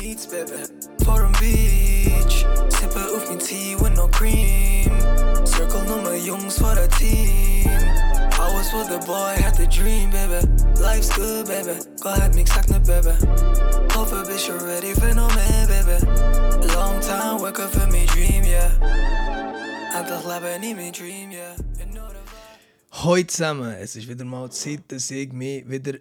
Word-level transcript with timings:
meets, 0.00 0.26
baby. 0.26 0.64
For 1.04 1.24
a 1.24 1.30
beach, 1.40 2.46
sippen 2.68 3.06
auf 3.14 3.28
mein 3.28 3.38
Tea 3.38 3.76
with 3.76 3.96
no 3.96 4.08
cream. 4.08 4.90
Circle 5.46 5.84
nummer 5.84 6.16
Jungs 6.16 6.58
for 6.58 6.74
the 6.74 6.88
team. 6.98 7.68
I 7.68 8.52
was 8.54 8.72
with 8.72 8.88
the 8.88 9.04
boy, 9.06 9.34
had 9.36 9.54
the 9.56 9.66
dream, 9.66 10.10
baby. 10.10 10.46
Life's 10.80 11.14
good, 11.16 11.46
baby. 11.46 11.78
Go 12.00 12.12
ahead, 12.12 12.34
mix 12.34 12.56
like 12.56 12.68
ne, 12.70 12.78
baby. 12.78 13.14
A 14.00 14.22
bitch, 14.24 14.48
you're 14.48 14.58
ready 14.66 14.92
for 14.94 15.14
no 15.14 15.28
man, 15.28 15.68
baby. 15.68 15.98
Long 16.74 17.00
time, 17.00 17.40
working 17.40 17.68
for 17.68 17.86
me, 17.88 18.06
dream, 18.06 18.44
yeah. 18.44 18.72
Einfach 19.94 20.24
leben 20.24 20.62
in 20.62 20.76
mein 20.76 20.92
Dream, 20.92 21.30
yeah. 21.30 21.54
You 21.78 22.00
Hallo 22.92 23.22
zusammen, 23.22 23.72
es 23.74 23.94
ist 23.94 24.08
wieder 24.08 24.24
mal 24.24 24.50
Zeit, 24.50 24.80
dass 24.88 25.10
ich 25.10 25.32
mich 25.32 25.68
wieder 25.68 25.98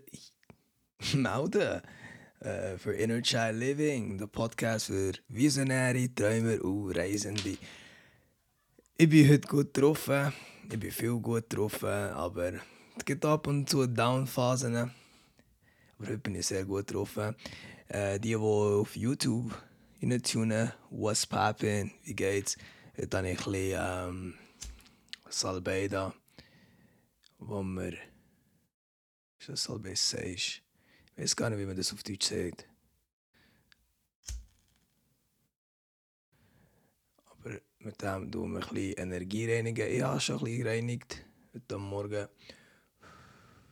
melde 1.13 1.81
äh, 2.39 2.77
für 2.77 2.93
Inner 2.93 3.21
Child 3.21 3.57
Living, 3.57 4.17
der 4.17 4.27
Podcast 4.27 4.87
für 4.87 5.13
Visionäre, 5.27 6.13
Träumer 6.13 6.63
und 6.63 6.91
Reisende. 6.91 7.57
Ich 8.97 9.09
bin 9.09 9.29
heute 9.29 9.47
gut 9.47 9.73
getroffen, 9.73 10.33
ich 10.69 10.79
bin 10.79 10.91
viel 10.91 11.19
gut 11.19 11.49
getroffen, 11.49 11.87
aber 11.87 12.53
es 12.97 13.05
gibt 13.05 13.25
ab 13.25 13.47
und 13.47 13.69
zu 13.69 13.87
Downphasen. 13.87 14.75
Aber 14.75 14.91
heute 15.99 16.17
bin 16.17 16.35
ich 16.35 16.47
sehr 16.47 16.65
gut 16.65 16.87
getroffen. 16.87 17.35
Äh, 17.87 18.19
die, 18.19 18.29
die 18.29 18.35
auf 18.35 18.95
YouTube 18.95 19.53
reintunen, 20.01 20.71
what's 20.89 21.25
poppin', 21.25 21.91
wie 22.03 22.13
geht's? 22.13 22.57
Heute 22.97 23.17
habe 23.17 23.29
ich 23.29 23.39
ein 23.39 23.51
bisschen 23.51 23.79
ähm, 23.81 24.33
Salbeida 25.29 26.13
wo 27.39 27.63
man. 27.63 27.97
Ist 29.39 29.49
das 29.49 29.63
sagst? 29.63 30.13
Ich 30.13 30.63
weiß 31.19 31.35
gar 31.35 31.49
nicht, 31.49 31.59
wie 31.59 31.65
man 31.65 31.75
das 31.75 31.91
auf 31.91 32.01
Deutsch 32.03 32.27
sagt. 32.27 32.65
Aber 37.25 37.59
mit 37.79 38.01
dem 38.01 38.31
tun 38.31 38.53
wir 38.53 38.61
ein 38.61 38.69
bisschen 38.69 38.97
Energie 38.97 39.51
reinigen. 39.51 39.87
Ich 39.89 40.01
habe 40.01 40.19
schon 40.21 40.37
ein 40.37 40.45
bisschen 40.45 40.67
Morgen. 41.81 42.27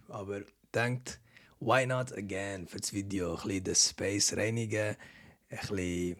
Aber 0.09 0.42
denkt, 0.73 1.22
why 1.59 1.86
not 1.86 2.12
again 2.18 2.68
für 2.68 2.80
das 2.80 2.92
Video? 2.92 3.36
Ein 3.36 3.44
bisschen 3.44 3.64
den 3.64 3.75
Space 3.75 4.34
reinigen, 4.34 4.98
ein 5.50 5.58
bisschen 5.59 6.18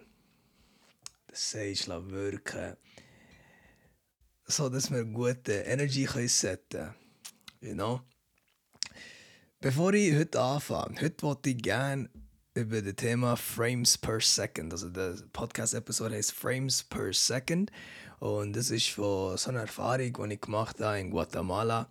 das 1.28 1.52
Sage 1.52 2.10
wirken. 2.10 2.78
So 4.46 4.70
dass 4.70 4.90
wir 4.92 5.04
gute 5.04 5.52
Energy 5.52 6.06
können 6.06 6.30
können. 6.30 6.96
You 7.60 7.74
know? 7.74 8.02
Bevor 9.60 9.92
ich 9.96 10.16
heute 10.16 10.40
anfange, 10.40 11.02
heute 11.02 11.24
wollte 11.24 11.50
ich 11.50 11.58
gerne 11.58 12.12
über 12.54 12.80
das 12.80 12.94
Thema 12.94 13.36
Frames 13.36 13.98
per 13.98 14.22
Second, 14.22 14.72
also 14.72 14.88
der 14.88 15.16
Podcast-Episode 15.34 16.14
heißt 16.14 16.32
Frames 16.32 16.84
per 16.84 17.12
Second 17.12 17.72
und 18.20 18.56
das 18.56 18.70
ist 18.70 18.90
von 18.90 19.36
so 19.36 19.50
einer 19.50 19.62
Erfahrung, 19.62 20.14
die 20.14 20.34
ich 20.36 20.42
gemacht 20.42 20.80
habe 20.80 21.00
in 21.00 21.10
Guatemala, 21.10 21.90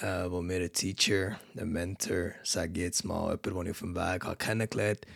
äh, 0.00 0.28
wo 0.28 0.42
mir 0.42 0.62
ein 0.62 0.72
Teacher, 0.72 1.38
ein 1.56 1.68
Mentor, 1.68 2.32
sage 2.42 2.80
jetzt 2.80 3.04
mal, 3.04 3.38
jemand, 3.44 3.46
den 3.46 3.66
ich 3.66 3.70
auf 3.70 3.78
dem 3.78 3.94
Weg 3.94 4.24
habe 4.24 4.36
kennengelernt 4.36 5.06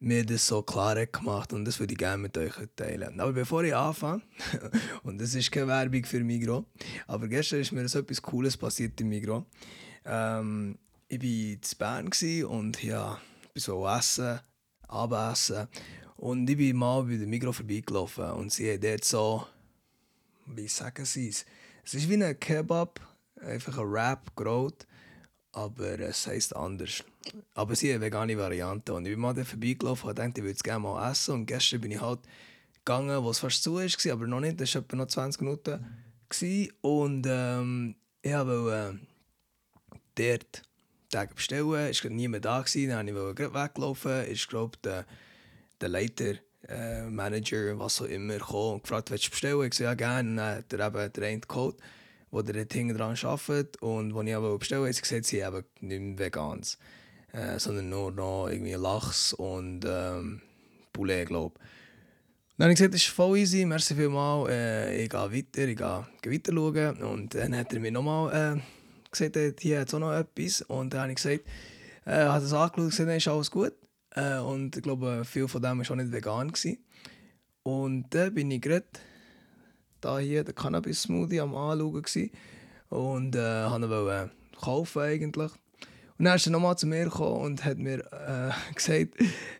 mir 0.00 0.24
das 0.24 0.46
so 0.46 0.62
klar 0.62 1.06
gemacht 1.06 1.54
und 1.54 1.64
das 1.64 1.80
würde 1.80 1.92
ich 1.92 1.98
gerne 1.98 2.22
mit 2.22 2.36
euch 2.36 2.52
teilen. 2.76 3.20
Aber 3.20 3.32
bevor 3.32 3.62
ich 3.64 3.74
anfange, 3.74 4.22
und 5.02 5.18
das 5.18 5.34
ist 5.34 5.50
keine 5.50 5.68
Werbung 5.68 6.04
für 6.04 6.20
Migro, 6.20 6.66
aber 7.06 7.26
gestern 7.26 7.60
ist 7.60 7.72
mir 7.72 7.88
so 7.88 8.00
etwas 8.00 8.20
Cooles 8.20 8.56
passiert 8.56 9.00
im 9.00 9.08
Migro. 9.08 9.46
Ähm, 10.04 10.78
ich 11.10 11.78
war 11.78 12.00
in 12.00 12.10
Bern 12.10 12.44
und 12.44 12.82
ja, 12.82 13.20
bin 13.52 13.60
so 13.60 13.86
essen, 13.86 14.40
abessen 14.88 15.68
und 16.16 16.48
ich 16.48 16.56
bin 16.56 16.76
mal 16.76 17.02
bei 17.02 17.16
der 17.16 17.26
Migro 17.26 17.52
vorbeigelaufen 17.52 18.30
und 18.32 18.52
sie 18.52 18.72
hat 18.72 18.84
dort 18.84 19.04
so, 19.04 19.46
wie 20.46 20.68
sagen 20.68 21.04
sie 21.04 21.28
es, 21.28 21.44
es 21.84 21.94
ist 21.94 22.08
wie 22.08 22.22
ein 22.22 22.40
Kebab, 22.40 23.00
einfach 23.40 23.76
ein 23.78 23.92
Wrap 23.92 24.36
gerollt 24.36 24.86
aber 25.52 25.98
es 25.98 26.26
heisst 26.26 26.54
anders. 26.54 27.04
Aber 27.54 27.74
sie 27.74 27.88
haben 27.88 27.96
eine 27.96 28.06
vegane 28.06 28.38
Variante. 28.38 28.94
Und 28.94 29.06
ich 29.06 29.12
bin 29.12 29.20
mal 29.20 29.34
da 29.34 29.44
vorbeigelaufen 29.44 30.10
und 30.10 30.18
dachte, 30.18 30.32
ich 30.36 30.42
würde 30.42 30.54
es 30.54 30.62
gerne 30.62 30.80
mal 30.80 31.10
essen. 31.10 31.34
Und 31.34 31.46
gestern 31.46 31.80
bin 31.80 31.90
ich 31.90 32.00
halt 32.00 32.20
gegangen, 32.84 33.22
wo 33.22 33.30
es 33.30 33.40
fast 33.40 33.62
zu 33.62 33.74
war, 33.74 34.12
aber 34.12 34.26
noch 34.26 34.40
nicht. 34.40 34.60
Das 34.60 34.74
war 34.74 34.82
etwa 34.82 34.96
noch 34.96 35.06
20 35.06 35.42
Minuten. 35.42 35.84
Und 36.80 37.26
ähm, 37.28 37.96
ich 38.22 38.32
wollte 38.32 39.00
äh, 40.16 40.38
dort 40.38 40.62
Tage 41.10 41.34
bestellen. 41.34 41.90
Es 41.90 42.02
war 42.02 42.10
niemand 42.10 42.44
da. 42.44 42.60
Gewesen. 42.60 42.90
Dann 42.90 43.14
wollte 43.14 43.44
ich 43.44 43.54
weglaufen. 43.54 44.24
Ist, 44.26 44.48
glaube 44.48 44.78
der, 44.82 45.04
der 45.80 45.88
Leiter, 45.88 46.34
äh, 46.68 47.02
Manager, 47.02 47.78
was 47.78 48.00
auch 48.00 48.06
immer, 48.06 48.34
gekommen 48.38 48.74
und 48.74 48.82
gefragt, 48.82 49.10
willst 49.10 49.26
du 49.26 49.30
bestellen? 49.30 49.62
Ich 49.64 49.70
gesagt, 49.70 49.80
ja, 49.80 49.94
gerne. 49.94 50.30
Und 50.30 50.36
dann 50.36 50.56
hat 50.56 50.72
er 50.72 50.86
eben 50.86 51.12
den 51.12 51.24
einen 51.24 51.40
geholt 51.42 51.76
die 52.32 52.52
dort 52.52 52.72
hinten 52.72 52.96
dran 52.96 53.16
arbeiten. 53.22 53.84
Und 53.84 54.16
als 54.16 54.26
ich 54.26 54.34
aber 54.34 54.58
bestelle, 54.58 54.84
haben 54.84 54.92
sie 54.92 55.02
gesagt, 55.02 55.26
sie 55.26 55.44
haben 55.44 55.64
nicht 55.80 56.00
mehr 56.00 56.18
Vegans, 56.18 56.78
äh, 57.32 57.58
sondern 57.58 57.88
nur 57.88 58.12
noch 58.12 58.48
irgendwie 58.48 58.74
Lachs 58.74 59.32
und 59.32 59.84
ähm, 59.86 60.40
Poulet, 60.92 61.26
glaube 61.26 61.54
ich. 61.56 61.66
Dann 62.56 62.66
habe 62.66 62.72
ich 62.72 62.78
gesagt, 62.78 62.94
das 62.94 63.00
ist 63.02 63.08
voll 63.08 63.38
easy, 63.38 63.64
merci 63.64 63.94
vielmals, 63.94 64.50
äh, 64.50 65.04
ich 65.04 65.08
gehe 65.08 65.18
weiter, 65.18 65.66
ich 65.66 65.76
gehe, 65.76 66.32
weiter 66.32 66.52
schauen. 66.52 67.02
Und 67.02 67.34
dann 67.34 67.56
hat 67.56 67.72
er 67.72 67.80
mir 67.80 67.90
nochmal 67.90 68.58
äh, 68.58 68.60
gesagt, 69.10 69.60
hier 69.60 69.80
hat 69.80 69.88
es 69.88 69.94
auch 69.94 69.98
noch 69.98 70.12
etwas. 70.12 70.62
Und 70.62 70.94
dann 70.94 71.02
habe 71.02 71.12
ich 71.12 71.16
gesagt, 71.16 71.44
äh, 72.04 72.26
hat 72.26 72.42
es 72.42 72.52
angeschaut 72.52 72.78
und 72.78 72.90
gesagt, 72.90 73.10
ist 73.10 73.28
alles 73.28 73.50
gut. 73.50 73.72
Äh, 74.14 74.38
und 74.38 74.76
ich 74.76 74.82
glaube, 74.82 75.24
viel 75.24 75.48
von 75.48 75.62
dem 75.62 75.78
war 75.78 75.90
auch 75.90 75.96
nicht 75.96 76.12
vegan. 76.12 76.48
Gewesen. 76.48 76.78
Und 77.62 78.06
dann 78.10 78.34
bin 78.34 78.50
ich 78.50 78.62
gerade 78.62 78.86
da 80.00 80.18
hier 80.18 80.44
den 80.44 80.54
Cannabis-Smoothie 80.54 81.40
am 81.40 81.54
Anschauen 81.54 82.02
gewesen. 82.02 82.30
und 82.88 83.36
äh, 83.36 83.70
wollte 83.70 84.24
ihn 84.24 84.30
kaufen 84.60 85.02
eigentlich. 85.02 85.52
Und 86.18 86.26
dann 86.26 86.36
ist 86.36 86.46
er 86.46 86.52
nochmal 86.52 86.76
zu 86.76 86.86
mir 86.86 87.04
gekommen 87.04 87.40
und 87.40 87.64
hat 87.64 87.78
mir 87.78 88.00
äh, 88.12 88.50
gesagt, 88.74 89.14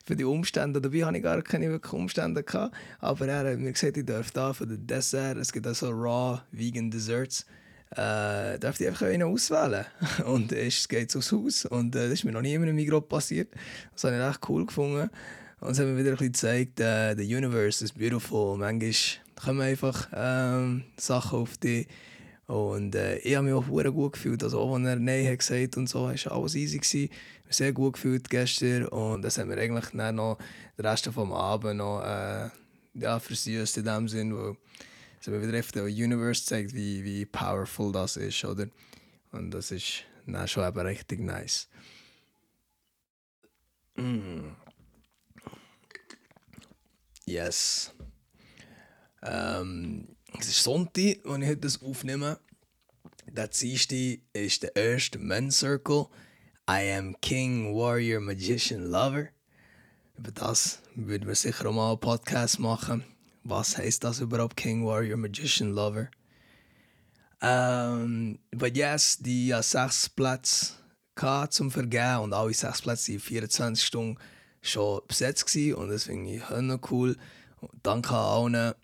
für 0.05 0.15
die 0.15 0.25
Umstände, 0.25 0.81
dabei 0.81 1.07
hatte 1.07 1.17
ich 1.17 1.23
gar 1.23 1.41
keine 1.41 1.71
wirklich 1.71 1.93
Umstände, 1.95 2.43
gehabt, 2.43 2.75
aber 2.99 3.29
er 3.29 3.51
hat 3.51 3.59
mir 3.59 3.73
gesagt, 3.73 3.97
ich 3.97 4.05
darf 4.05 4.31
da 4.31 4.53
für 4.53 4.67
den 4.67 4.87
Dessert, 4.87 5.39
es 5.39 5.53
gibt 5.53 5.67
also 5.67 5.89
raw 5.89 6.43
vegan 6.53 6.91
Desserts, 6.91 7.47
äh, 7.91 8.59
darf 8.59 8.81
ich 8.81 8.87
einfach 8.87 9.07
einen 9.07 9.25
auswählen. 9.25 9.85
Und 10.27 10.53
es 10.53 10.89
geht 10.89 11.15
aufs 11.17 11.33
Haus. 11.33 11.65
Und 11.65 11.95
äh, 11.97 12.05
das 12.05 12.21
ist 12.21 12.25
mir 12.25 12.33
noch 12.33 12.43
nie 12.43 12.55
in 12.55 12.63
einem 12.63 12.77
Migros 12.77 13.07
passiert. 13.09 13.53
Das 13.93 14.05
habe 14.05 14.17
ich 14.17 14.23
echt 14.23 14.49
cool 14.49 14.67
gefunden. 14.67 15.11
Und 15.61 15.73
es 15.73 15.79
hat 15.79 15.87
mir 15.87 15.99
wieder 15.99 16.11
ein 16.11 16.17
bisschen 16.17 16.33
gezeigt, 16.33 16.81
äh, 16.81 17.15
the 17.17 17.37
universe 17.37 17.85
is 17.85 17.93
beautiful. 17.93 18.57
Manchmal 18.57 18.93
kommen 19.45 19.61
einfach 19.61 20.09
ähm, 20.15 20.85
Sachen 20.97 21.41
auf 21.41 21.57
dich. 21.59 21.89
Und 22.47 22.95
äh, 22.95 23.19
ich 23.19 23.37
habe 23.37 23.47
mich 23.47 23.55
auch 23.55 23.67
sehr 23.67 23.93
gut 23.93 24.15
gefühlt. 24.15 24.43
Also 24.43 24.61
auch, 24.61 24.75
als 24.75 24.87
er 24.87 24.97
Nein 24.97 25.27
hat 25.27 25.39
gesagt 25.39 25.77
und 25.77 25.89
so, 25.89 26.05
war 26.05 26.33
alles 26.33 26.55
easy. 26.55 26.79
Gewesen. 26.79 27.05
Ich 27.05 27.45
habe 27.45 27.55
sehr 27.55 27.73
gut 27.73 27.93
gefühlt 27.95 28.31
gestern. 28.31 28.87
Und 28.87 29.23
das 29.23 29.39
hat 29.39 29.47
mir 29.47 29.59
eigentlich 29.59 29.87
dann 29.93 30.17
noch 30.17 30.39
den 30.79 30.87
Rest 30.87 31.07
des 31.07 31.17
Abends 31.17 31.77
noch 31.77 32.03
äh, 32.03 32.49
ja, 32.95 33.19
versüßt 33.19 33.79
in 33.79 33.85
dem 33.85 34.09
Sinn, 34.09 34.37
weil 34.37 34.57
wieder 35.27 35.59
auf 35.59 35.73
der 35.73 35.85
Universe 35.85 36.45
zeigt, 36.45 36.75
wie, 36.75 37.05
wie 37.05 37.27
powerful 37.27 37.93
das 37.93 38.17
ist. 38.17 38.45
Oder? 38.45 38.69
Und 39.33 39.51
das 39.51 39.71
ist 39.71 40.05
dann 40.27 40.49
schon 40.49 40.67
eben 40.67 40.81
richtig 40.81 41.21
nice. 41.21 41.69
Mm. 43.97 44.53
Yes. 47.27 47.93
Ähm, 49.23 50.17
es 50.39 50.49
ist 50.49 50.63
Sonntag, 50.63 51.19
wenn 51.25 51.43
ich 51.43 51.49
heute 51.49 51.61
das 51.61 51.83
aufnehme. 51.83 52.41
Der 53.27 53.49
Dienstag 53.49 54.21
ist 54.33 54.63
der 54.63 54.75
erste 54.75 55.19
Men's 55.19 55.59
Circle. 55.59 56.07
I 56.69 56.93
am 56.93 57.21
King, 57.21 57.75
Warrior, 57.75 58.21
Magician, 58.21 58.85
Lover. 58.91 59.29
Über 60.17 60.33
das 60.33 60.81
würden 60.95 61.29
wir 61.29 61.35
sicher 61.35 61.67
auch 61.67 61.73
mal 61.73 61.91
einen 61.91 62.01
Podcast 62.01 62.59
machen. 62.59 63.05
Was 63.43 63.79
heißt 63.79 64.05
das 64.05 64.21
überhaupt, 64.21 64.57
King, 64.57 64.85
Warrior, 64.85 65.17
Magician, 65.17 65.73
Lover? 65.73 66.09
Ähm, 67.43 68.39
but 68.51 68.77
yes, 68.77 69.19
die 69.19 69.53
uh, 69.53 69.63
sechs 69.63 70.09
Plätze 70.09 70.75
zum 71.51 71.71
Vergeben 71.71 72.21
und 72.21 72.33
alle 72.33 72.55
sechs 72.55 72.83
Plätze 72.83 73.13
waren 73.13 73.21
24 73.21 73.87
Stunden 73.87 74.19
schon 74.63 75.01
besetzt 75.09 75.47
gewesen. 75.47 75.75
und 75.75 75.89
das 75.89 76.05
finde 76.05 76.35
ich 76.35 76.91
cool. 76.91 77.17
Und 77.61 77.71
danke 77.83 78.15
an 78.15 78.55
allen, 78.55 78.75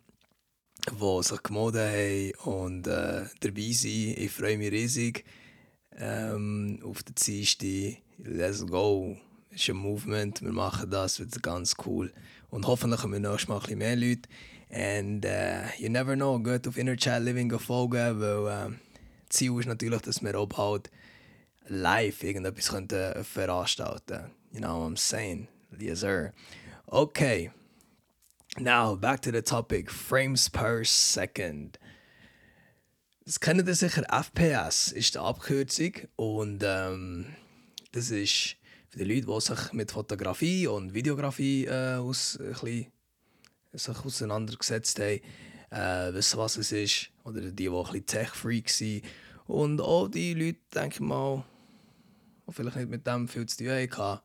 die 0.90 1.22
sich 1.22 1.42
gemeldet 1.42 2.36
haben 2.38 2.52
und 2.52 2.86
äh, 2.86 3.24
dabei 3.40 3.72
sind. 3.72 4.18
Ich 4.18 4.30
freue 4.30 4.58
mich 4.58 4.72
riesig 4.72 5.24
ähm, 5.98 6.80
auf 6.84 7.02
den 7.02 7.14
Dienstag. 7.14 8.02
Let's 8.18 8.66
go. 8.66 9.16
Es 9.56 9.62
ist 9.62 9.70
ein 9.70 9.76
Movement, 9.76 10.42
wir 10.42 10.52
machen 10.52 10.90
das, 10.90 11.18
wird 11.18 11.42
ganz 11.42 11.76
cool. 11.86 12.12
Und 12.50 12.66
hoffentlich 12.66 13.02
haben 13.02 13.12
wir 13.14 13.20
nächstes 13.20 13.48
Mal 13.48 13.54
ein 13.54 13.62
bisschen 13.62 13.78
mehr 13.78 13.96
Leute. 13.96 14.28
And 14.70 15.24
uh, 15.24 15.70
you 15.78 15.88
never 15.88 16.14
know, 16.14 16.38
geht 16.38 16.68
auf 16.68 16.76
Inner 16.76 16.94
Child 16.94 17.24
Living 17.24 17.58
folgen, 17.58 18.20
weil 18.20 18.46
äh, 18.48 18.74
das 19.26 19.38
Ziel 19.38 19.58
ist 19.58 19.66
natürlich, 19.66 20.02
dass 20.02 20.22
wir 20.22 20.38
auch 20.38 20.46
bald 20.46 20.90
live 21.68 22.22
irgendetwas 22.22 22.68
könnten 22.68 23.24
veranstalten 23.24 24.30
You 24.52 24.60
know 24.60 24.80
what 24.80 24.92
I'm 24.92 24.98
saying? 24.98 25.48
Yes, 25.78 26.00
sir. 26.00 26.34
Okay. 26.92 27.50
Now, 28.58 28.94
back 28.94 29.22
to 29.22 29.32
the 29.32 29.40
topic. 29.40 29.90
Frames 29.90 30.50
per 30.50 30.84
second. 30.84 31.78
Das 33.24 33.40
kennt 33.40 33.66
ihr 33.66 33.74
sicher, 33.74 34.04
FPS 34.10 34.92
ist 34.92 35.14
die 35.14 35.18
Abkürzung 35.18 35.92
und 36.16 36.62
ähm, 36.62 37.34
das 37.92 38.10
ist 38.10 38.56
für 38.96 39.04
die 39.04 39.14
Leute, 39.14 39.26
die 39.26 39.40
sich 39.40 39.72
mit 39.74 39.92
Fotografie 39.92 40.66
und 40.66 40.94
Videografie 40.94 41.66
äh, 41.66 41.96
aus, 41.96 42.36
bisschen, 42.36 42.86
sich 43.74 43.98
auseinandergesetzt 43.98 44.98
haben, 44.98 45.20
äh, 45.70 46.14
wissen, 46.14 46.38
was 46.38 46.56
es 46.56 46.72
ist. 46.72 47.10
Oder 47.24 47.42
die, 47.42 47.52
die 47.52 47.68
ein 47.68 47.84
bisschen 47.84 48.06
Tech-Freak 48.06 48.70
sind. 48.70 49.04
Und 49.46 49.82
auch 49.82 50.08
die 50.08 50.32
Leute, 50.32 50.60
denke 50.74 50.94
ich 50.94 51.00
mal, 51.00 51.44
die 52.46 52.54
vielleicht 52.54 52.76
nicht 52.76 52.88
mit 52.88 53.06
dem 53.06 53.28
viel 53.28 53.44
zu 53.44 53.58
tun 53.58 53.68
hatten, 53.68 54.20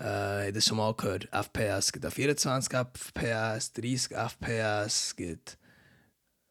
äh, 0.00 0.46
haben 0.46 0.54
das 0.54 0.64
schon 0.64 0.78
mal 0.78 0.94
gehört. 0.94 1.28
FPS 1.30 1.92
gibt 1.92 2.12
24 2.12 2.72
FPS, 2.72 3.72
30 3.72 4.16
FPS, 4.16 5.14
gibt 5.14 5.58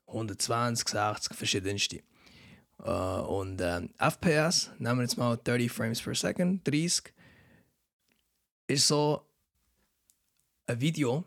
120, 0.08 0.88
60, 0.88 1.36
verschiedenste. 1.36 2.00
Uh, 2.80 3.22
und 3.28 3.62
äh, 3.62 3.82
FPS, 4.00 4.72
nehmen 4.80 5.00
wir 5.00 5.04
jetzt 5.04 5.18
mal 5.18 5.38
30 5.44 5.72
Frames 5.72 6.02
per 6.02 6.16
Second, 6.16 6.68
30, 6.68 7.14
ist 8.72 8.88
so 8.88 9.26
ein 10.68 10.80
Video. 10.80 11.24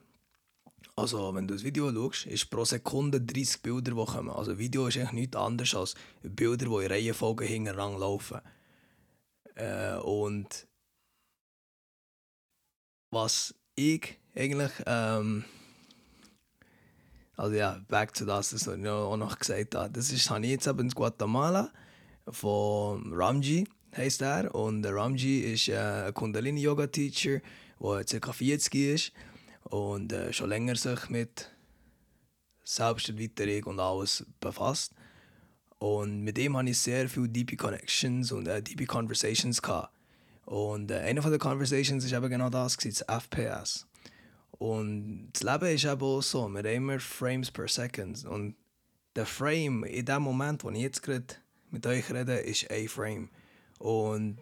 Also, 0.96 1.35
wenn 1.35 1.49
du 1.49 1.55
das 1.55 1.64
Video 1.64 1.93
schaust, 1.93 2.26
ist 2.26 2.50
pro 2.50 2.64
Sekunde 2.64 3.20
30 3.20 3.62
Bilder, 3.62 3.93
die 3.93 4.05
kommen. 4.05 4.31
Also, 4.31 4.52
ein 4.52 4.58
Video 4.58 4.87
ist 4.87 4.96
eigentlich 4.96 5.12
nichts 5.12 5.37
anderes 5.37 5.75
als 5.75 5.94
Bilder, 6.23 6.67
die 6.67 6.85
in 6.85 6.91
Reihenfolge 6.91 7.44
hintereinander 7.44 7.99
laufen. 7.99 8.41
Äh, 9.56 9.96
und 9.96 10.67
was 13.11 13.55
ich 13.76 14.19
eigentlich 14.35 14.73
ähm, 14.87 15.44
also 17.37 17.56
ja, 17.56 17.81
back 17.88 18.12
to 18.14 18.25
das, 18.25 18.55
was 18.55 18.67
ich 18.67 18.88
auch 18.88 19.17
noch 19.17 19.38
gesagt 19.38 19.75
habe. 19.75 19.91
Das 19.91 20.12
ist, 20.12 20.31
habe 20.31 20.44
ich 20.44 20.52
jetzt 20.52 20.67
eben 20.67 20.81
in 20.81 20.91
Guatemala 20.91 21.70
von 22.29 23.12
Ramji, 23.12 23.67
heißt 23.96 24.23
er. 24.23 24.55
Und 24.55 24.87
Ramji 24.87 25.41
ist 25.41 25.69
äh, 25.69 26.06
ein 26.06 26.14
Kundalini-Yoga-Teacher, 26.14 27.41
der 27.81 28.20
ca. 28.20 28.32
40 28.32 28.75
ist 28.75 29.12
und 29.64 30.12
äh, 30.12 30.32
schon 30.32 30.49
länger 30.49 30.76
sich 30.76 31.08
mit 31.08 31.50
Selbsterweiterung 32.64 33.75
und 33.75 33.81
alles 33.81 34.26
befasst. 34.41 34.93
Und 35.79 36.23
mit 36.23 36.38
ihm 36.38 36.56
hatte 36.56 36.70
ich 36.70 36.79
sehr 36.79 37.08
viele 37.08 37.29
deep 37.29 37.56
Connections 37.58 38.32
und 38.32 38.49
äh, 38.49 38.62
deep 38.62 38.87
Conversations. 38.87 39.61
Gehabt. 39.61 39.93
Und 40.46 40.91
äh, 40.91 40.99
eine 41.00 41.23
von 41.23 41.38
Conversations 41.38 42.11
war 42.11 42.19
eben 42.19 42.31
genau 42.31 42.50
das, 42.50 42.76
das 42.76 43.02
FPS. 43.02 43.87
Und 44.52 45.31
das 45.32 45.43
Leben 45.43 45.75
ist 45.75 45.85
eben 45.85 46.02
auch 46.02 46.23
so, 46.23 46.49
wir 46.49 46.58
haben 46.61 46.67
immer 46.67 47.00
Frames 47.00 47.50
per 47.50 47.69
Second. 47.69 48.25
Und 48.25 48.55
der 49.17 49.26
Frame 49.26 49.85
in 49.85 50.06
dem 50.06 50.23
Moment, 50.23 50.64
wo 50.64 50.70
ich 50.70 50.79
jetzt 50.79 51.02
gerade 51.02 51.26
mit 51.70 51.87
euch 51.87 52.11
rede, 52.12 52.35
ist 52.37 52.70
ein 52.70 52.88
Frame. 52.88 53.31
Und 53.85 54.39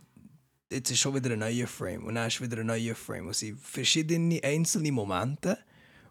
jetzt 0.71 0.93
ist 0.93 1.01
schon 1.01 1.17
wieder 1.17 1.33
ein 1.33 1.41
neuer 1.41 1.67
Frame. 1.67 2.05
Und 2.05 2.15
dann 2.15 2.29
ist 2.29 2.41
wieder 2.41 2.59
ein 2.59 2.67
neuer 2.67 2.95
Frame. 2.95 3.31
Es 3.31 3.41
sind 3.41 3.59
verschiedene 3.59 4.41
einzelne 4.45 4.93
Momente, 4.93 5.59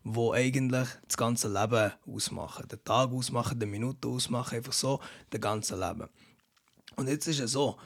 die 0.03 0.31
eigentlich 0.33 0.89
das 1.07 1.15
ganze 1.15 1.47
Leben 1.47 1.93
ausmachen. 2.05 2.67
Den 2.67 2.83
Tag 2.83 3.09
ausmachen, 3.09 3.57
die 3.57 3.65
Minute 3.65 4.05
ausmachen, 4.09 4.57
einfach 4.57 4.73
so 4.73 4.99
das 5.29 5.39
ganze 5.39 5.79
Leben. 5.79 6.09
Und 6.97 7.07
jetzt 7.07 7.25
ist 7.27 7.39
es 7.39 7.53
so, 7.53 7.77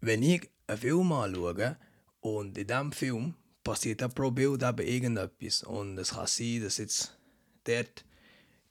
wenn 0.00 0.24
ich 0.24 0.50
einen 0.66 0.78
Film 0.78 1.12
anschaue 1.12 1.76
und 2.20 2.58
in 2.58 2.66
diesem 2.66 2.90
Film 2.90 3.34
passiert 3.62 4.00
ja 4.00 4.08
pro 4.08 4.32
Bild 4.32 4.64
eben 4.64 4.84
irgendetwas. 4.84 5.62
Und 5.62 5.96
es 5.96 6.10
kann 6.14 6.26
sein, 6.26 6.60
dass 6.60 6.78
jetzt 6.78 7.16
dort 7.62 8.04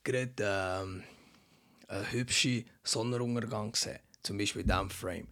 gerade 0.04 0.34
ähm, 0.40 1.04
einen 1.88 2.12
hübschen 2.12 2.66
Sonnenuntergang 2.84 3.74
sehen. 3.76 4.00
Zum 4.24 4.38
Beispiel 4.38 4.64
in 4.64 4.68
diesem 4.68 4.90
Frame. 4.90 5.28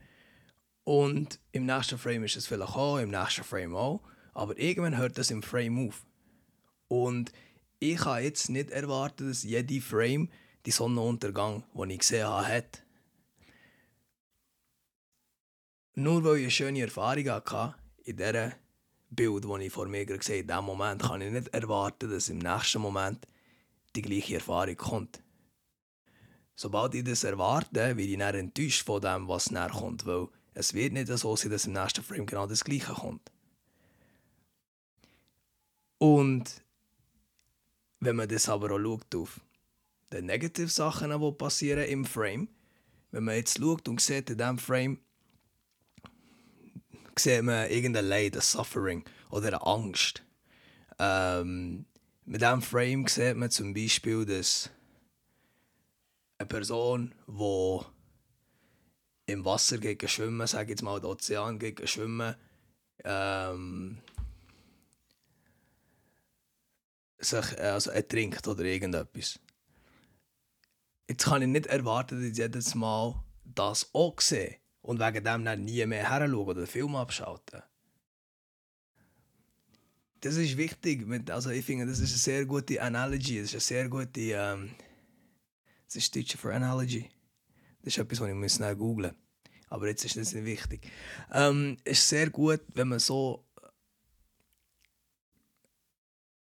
Und 0.90 1.40
im 1.52 1.68
nächsten 1.68 2.00
Frame 2.00 2.24
ist 2.24 2.36
es 2.36 2.48
vielleicht 2.48 2.76
auch, 2.76 2.98
im 2.98 3.12
nächsten 3.12 3.44
Frame 3.44 3.76
auch. 3.76 4.02
Aber 4.34 4.58
irgendwann 4.58 4.98
hört 4.98 5.20
das 5.20 5.30
im 5.30 5.44
Frame 5.44 5.88
auf. 5.88 6.04
Und 6.88 7.32
ich 7.78 7.98
kann 7.98 8.24
jetzt 8.24 8.50
nicht 8.50 8.72
erwarten, 8.72 9.28
dass 9.28 9.44
jeder 9.44 9.82
Frame 9.82 10.30
die 10.66 10.72
Sonnenuntergang, 10.72 11.64
den 11.76 11.92
ich 11.92 12.00
gesehen 12.00 12.26
habe, 12.26 12.48
hat. 12.48 12.82
Nur 15.94 16.24
weil 16.24 16.38
ich 16.38 16.42
eine 16.46 16.52
schöne 16.52 16.82
Erfahrung 16.82 17.30
hatte 17.30 17.76
in 18.04 18.18
dieser 18.18 18.54
Bild, 19.12 19.46
das 19.46 19.62
ich 19.62 19.72
vor 19.72 19.88
mir 19.88 20.08
gesehen 20.08 20.38
habe, 20.38 20.40
in 20.40 20.48
diesem 20.48 20.66
Moment 20.66 21.04
kann 21.04 21.22
ich 21.22 21.32
nicht 21.32 21.50
erwarten, 21.50 22.10
dass 22.10 22.30
im 22.30 22.40
nächsten 22.40 22.82
Moment 22.82 23.28
die 23.96 24.02
gleiche 24.02 24.38
Erfahrung 24.38 24.76
kommt. 24.76 25.22
Sobald 26.56 26.96
ich 26.96 27.04
das 27.04 27.24
erwarte, 27.24 27.76
werde 27.76 28.02
ich 28.02 28.18
dann 28.18 28.34
enttäuscht 28.34 28.88
von 28.88 29.02
dem, 29.02 29.28
was 29.28 29.52
näher 29.52 29.70
kommt, 29.70 30.08
weil 30.08 30.30
es 30.60 30.74
wird 30.74 30.92
nicht 30.92 31.08
so 31.08 31.36
sein, 31.38 31.52
dass 31.52 31.66
im 31.66 31.72
nächsten 31.72 32.04
Frame 32.04 32.26
genau 32.26 32.46
das 32.46 32.66
gleiche 32.66 32.92
kommt. 32.92 33.32
Und 35.98 36.44
wenn 38.02 38.18
man 38.18 38.28
das 38.28 38.50
aber 38.50 38.72
auch 38.72 38.80
schaut 38.80 39.16
auf 39.16 39.40
die 40.12 40.22
negative 40.22 40.68
Sachen, 40.68 41.12
die 41.12 41.32
passieren 41.32 41.88
im 41.88 42.04
Frame, 42.04 42.50
wenn 43.12 43.24
man 43.24 43.36
jetzt 43.36 43.58
schaut 43.58 43.88
und 43.88 44.02
sieht 44.02 44.30
in 44.30 44.38
diesem 44.38 44.58
Frame, 44.58 45.00
sieht 47.18 47.44
man 47.44 47.70
irgendein 47.70 48.06
Leid, 48.06 48.36
ein 48.36 48.42
Suffering 48.42 49.06
oder 49.30 49.48
eine 49.48 49.66
Angst. 49.66 50.24
Ähm, 51.00 51.86
mit 52.26 52.42
diesem 52.42 52.62
Frame 52.62 53.08
sieht 53.08 53.38
man 53.38 53.50
zum 53.50 53.74
Beispiel, 53.74 54.26
dass 54.26 54.70
eine 56.38 56.48
Person, 56.48 57.16
die 57.28 57.86
im 59.30 59.46
Wasser 59.46 59.78
geht 59.78 60.08
schwimmen, 60.10 60.48
sage 60.48 60.72
jetzt 60.72 60.82
mal, 60.82 61.00
der 61.00 61.10
Ozean 61.10 61.60
geht 61.60 61.88
schwimmen, 61.90 62.36
ähm, 63.04 64.00
sich 67.20 67.60
also 67.60 67.92
ertrinkt 67.92 68.48
oder 68.48 68.64
irgendetwas. 68.64 69.40
Jetzt 71.08 71.26
kann 71.26 71.42
ich 71.42 71.48
nicht 71.48 71.68
erwarten, 71.68 72.20
dass 72.20 72.30
ich 72.30 72.38
jedes 72.38 72.76
Mal 72.76 73.24
das 73.44 73.90
auch 73.94 74.20
sehe 74.22 74.58
und 74.82 75.00
wegen 75.00 75.24
dem 75.24 75.46
dann 75.46 75.64
nie 75.64 75.86
mehr 75.86 76.10
her 76.10 76.34
oder 76.34 76.62
den 76.62 76.68
Film 76.68 76.96
abschalten. 76.96 77.64
Das 80.22 80.36
ist 80.36 80.58
wichtig. 80.58 81.08
Also 81.30 81.50
ich 81.50 81.66
finde, 81.66 81.86
das 81.86 82.00
ist 82.00 82.12
eine 82.12 82.18
sehr 82.18 82.46
gute 82.46 82.82
Analogy. 82.82 83.42
Das 83.42 83.54
ist 83.54 83.54
eine 83.54 83.62
sehr 83.62 83.90
gute. 83.90 84.20
Ähm, 84.20 84.72
das 85.86 85.96
ist 85.96 86.16
Deutsch 86.16 86.36
für 86.36 86.54
Analogy. 86.54 87.10
Das 87.82 87.94
ist 87.94 87.98
etwas, 88.00 88.20
was 88.20 88.30
ich 88.30 88.36
muss 88.36 88.56
schnell 88.56 88.76
googlen 88.76 89.16
Aber 89.70 89.88
jetzt 89.88 90.04
ist 90.06 90.18
das 90.18 90.34
nicht 90.34 90.46
wichtig. 90.46 90.92
Ähm, 91.32 91.78
ist 91.84 92.08
sehr 92.08 92.30
gut, 92.30 92.62
wenn 92.74 92.88
man 92.88 93.00
so. 93.00 93.46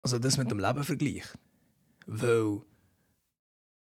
Also 0.01 0.19
das 0.19 0.37
mit 0.37 0.49
dem 0.49 0.59
Leben 0.59 0.83
vergleicht. 0.83 1.37
Weil 2.05 2.61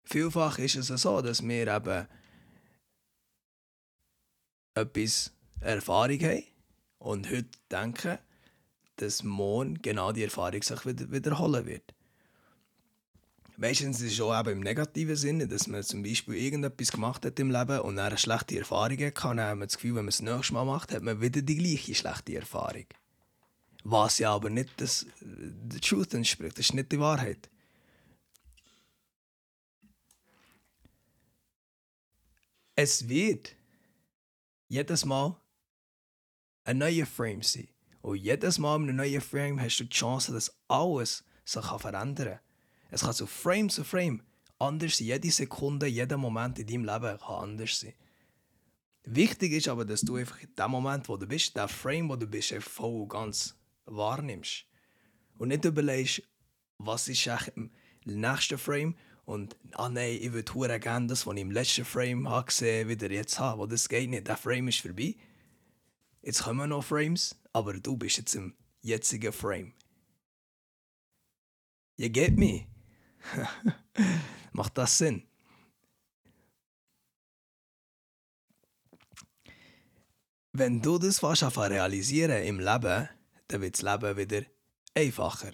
vielfach 0.04 0.58
ist 0.58 0.76
es 0.76 0.88
so, 1.02 1.20
dass 1.20 1.46
wir 1.46 1.66
eben 1.66 2.08
etwas 4.74 5.32
Erfahrung 5.60 6.20
haben 6.20 6.44
und 6.98 7.30
heute 7.30 7.50
denken, 7.70 8.18
dass 8.96 9.22
morgen 9.22 9.80
genau 9.82 10.12
die 10.12 10.24
Erfahrung 10.24 10.62
sich 10.62 10.86
wieder 10.86 11.10
wiederholen 11.10 11.66
wird. 11.66 11.94
Meistens 13.56 14.00
ist 14.00 14.14
es 14.14 14.20
auch 14.20 14.38
eben 14.38 14.50
im 14.50 14.60
negativen 14.60 15.14
Sinne, 15.14 15.46
dass 15.46 15.68
man 15.68 15.84
zum 15.84 16.02
Beispiel 16.02 16.34
irgendetwas 16.34 16.90
gemacht 16.90 17.24
hat 17.24 17.38
im 17.38 17.52
Leben 17.52 17.80
und 17.80 17.96
dann 17.96 18.06
eine 18.06 18.18
schlechte 18.18 18.58
Erfahrung 18.58 18.98
hat, 18.98 19.24
dann 19.24 19.40
hat 19.40 19.56
man 19.56 19.68
das 19.68 19.76
Gefühl, 19.76 19.94
wenn 19.94 20.04
man 20.04 20.08
es 20.08 20.18
das 20.18 20.34
nächste 20.34 20.54
Mal 20.54 20.64
macht, 20.64 20.92
hat 20.92 21.02
man 21.02 21.20
wieder 21.20 21.40
die 21.40 21.56
gleiche 21.56 21.94
schlechte 21.94 22.34
Erfahrung. 22.34 22.86
Was 23.84 24.18
ja 24.18 24.32
aber 24.32 24.50
nicht 24.50 24.70
das, 24.78 25.06
der 25.20 25.80
Truth 25.80 26.14
entspricht, 26.14 26.58
das 26.58 26.66
ist 26.66 26.74
nicht 26.74 26.90
die 26.90 26.98
Wahrheit. 26.98 27.48
Es 32.74 33.08
wird 33.08 33.54
jedes 34.66 35.04
Mal 35.04 35.36
ein 36.64 36.78
neuer 36.78 37.06
Frame 37.06 37.42
sein. 37.42 37.68
Und 38.02 38.16
jedes 38.16 38.58
Mal 38.58 38.78
mit 38.80 38.88
einem 38.88 38.96
neuen 38.96 39.20
Frame 39.20 39.60
hast 39.60 39.78
du 39.78 39.84
die 39.84 39.96
Chance, 39.96 40.32
dass 40.32 40.52
alles 40.66 41.24
sich 41.44 41.64
verändern 41.64 42.28
kann. 42.28 42.40
Es 42.94 43.00
kann 43.00 43.12
so 43.12 43.26
Frame 43.26 43.68
zu 43.70 43.82
Frame 43.82 44.22
anders 44.60 44.98
sein. 44.98 45.08
Jede 45.08 45.28
Sekunde, 45.28 45.88
jeder 45.88 46.16
Moment 46.16 46.60
in 46.60 46.66
deinem 46.68 46.84
Leben 46.84 47.18
kann 47.18 47.50
anders 47.50 47.80
sein. 47.80 47.92
Wichtig 49.02 49.50
ist 49.50 49.66
aber, 49.66 49.84
dass 49.84 50.02
du 50.02 50.14
einfach 50.14 50.40
in 50.40 50.54
dem 50.54 50.70
Moment, 50.70 51.08
wo 51.08 51.16
du 51.16 51.26
bist, 51.26 51.56
der 51.56 51.66
Frame, 51.66 52.08
wo 52.08 52.14
du 52.14 52.28
bist, 52.28 52.54
voll 52.60 53.02
und 53.02 53.08
ganz 53.08 53.58
wahrnimmst. 53.86 54.66
Und 55.38 55.48
nicht 55.48 55.64
überlegst, 55.64 56.22
was 56.78 57.08
ist 57.08 57.28
im 57.56 57.72
nächsten 58.04 58.58
Frame 58.58 58.94
und 59.24 59.56
ah 59.72 59.88
nein, 59.88 60.16
ich 60.20 60.32
würde 60.32 60.78
gerne 60.78 61.08
das, 61.08 61.26
was 61.26 61.34
ich 61.34 61.40
im 61.40 61.50
letzten 61.50 61.84
Frame 61.84 62.28
habe 62.28 62.46
gesehen 62.46 62.88
wieder 62.88 63.10
jetzt 63.10 63.40
haben. 63.40 63.58
Wo 63.58 63.66
das 63.66 63.88
geht 63.88 64.08
nicht. 64.08 64.28
Der 64.28 64.36
Frame 64.36 64.68
ist 64.68 64.80
vorbei. 64.80 65.16
Jetzt 66.22 66.44
kommen 66.44 66.70
noch 66.70 66.84
Frames, 66.84 67.34
aber 67.52 67.74
du 67.74 67.96
bist 67.96 68.18
jetzt 68.18 68.36
im 68.36 68.54
jetzigen 68.82 69.32
Frame. 69.32 69.72
You 71.96 72.08
get 72.08 72.38
me? 72.38 72.68
Macht 74.52 74.78
das 74.78 74.98
Sinn? 74.98 75.22
Wenn 80.52 80.80
du 80.80 80.98
das 80.98 81.18
fast 81.18 81.42
realisieren 81.56 82.42
im 82.44 82.60
Leben, 82.60 83.08
dann 83.48 83.60
wird 83.60 83.74
das 83.74 83.82
Leben 83.82 84.16
wieder 84.16 84.42
einfacher. 84.94 85.52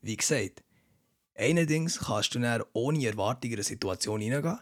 Wie 0.00 0.16
gesagt, 0.16 0.64
Allerdings 1.36 1.98
kannst 1.98 2.34
du 2.34 2.38
dann 2.38 2.62
ohne 2.72 3.04
Erwartung 3.06 3.50
in 3.50 3.56
eine 3.56 3.64
Situation 3.64 4.20
hineingehen. 4.20 4.58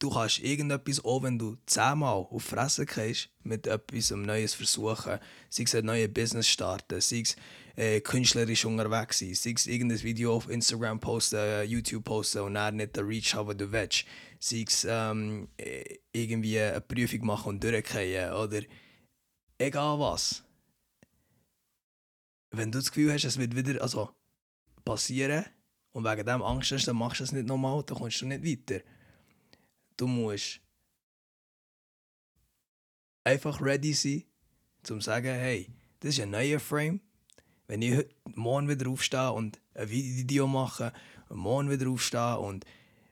Du 0.00 0.10
kannst 0.10 0.38
irgendetwas, 0.38 1.04
auch 1.04 1.24
wenn 1.24 1.38
du 1.38 1.56
zehnmal 1.66 2.26
auf 2.30 2.44
Fresse 2.44 2.86
gehst, 2.86 3.30
mit 3.42 3.66
etwas 3.66 4.12
Neues 4.12 4.54
versuchen, 4.54 5.18
sei 5.50 5.64
es 5.64 5.74
ein 5.74 5.86
neues 5.86 6.12
Business 6.12 6.46
starten, 6.46 7.00
sei 7.00 7.22
es 7.22 7.34
äh, 7.74 8.00
künstlerisch 8.00 8.64
unterwegs 8.64 9.18
sein, 9.18 9.34
sei 9.34 9.54
es 9.56 9.66
irgendein 9.66 10.02
Video 10.04 10.36
auf 10.36 10.48
Instagram 10.48 11.00
posten, 11.00 11.36
äh, 11.36 11.62
YouTube 11.64 12.04
posten 12.04 12.42
und 12.42 12.54
dann 12.54 12.76
nicht 12.76 12.96
den 12.96 13.06
Reach 13.06 13.34
haben, 13.34 13.48
den 13.48 13.58
du 13.58 13.72
willst, 13.72 14.04
sei 14.38 14.64
es 14.66 14.86
ähm, 14.88 15.48
äh, 15.56 15.96
irgendwie 16.12 16.60
eine 16.60 16.80
Prüfung 16.80 17.26
machen 17.26 17.48
und 17.48 17.64
durchgehen 17.64 18.32
oder 18.34 18.62
egal 19.58 19.98
was. 19.98 20.44
Wenn 22.52 22.70
du 22.70 22.78
das 22.78 22.92
Gefühl 22.92 23.12
hast, 23.12 23.24
es 23.24 23.38
wird 23.38 23.56
wieder 23.56 23.82
also, 23.82 24.10
passieren, 24.84 25.44
und 25.92 26.04
wegen 26.04 26.24
dem 26.24 26.42
Angst 26.42 26.70
hast, 26.70 26.86
dann 26.86 26.96
machst 26.96 27.20
du 27.20 27.24
es 27.24 27.32
nicht 27.32 27.46
nochmal, 27.46 27.82
dann 27.82 27.98
kommst 27.98 28.20
du 28.20 28.26
nicht 28.26 28.44
weiter. 28.44 28.84
Du 29.98 30.06
musst 30.06 30.60
einfach 33.24 33.60
ready 33.60 33.92
sein, 33.92 34.24
um 34.88 35.00
zu 35.00 35.00
sagen, 35.00 35.26
hey, 35.26 35.72
das 35.98 36.10
ist 36.10 36.20
ein 36.20 36.30
neuer 36.30 36.60
Frame. 36.60 37.00
Wenn 37.66 37.82
ich 37.82 37.96
heute 37.96 38.14
morgen 38.36 38.68
wieder 38.68 38.88
aufstehe 38.88 39.32
und 39.32 39.60
ein 39.74 39.90
Video 39.90 40.46
mache, 40.46 40.92
morgen 41.28 41.68
wieder 41.68 41.90
aufstehe 41.90 42.38
und 42.38 42.64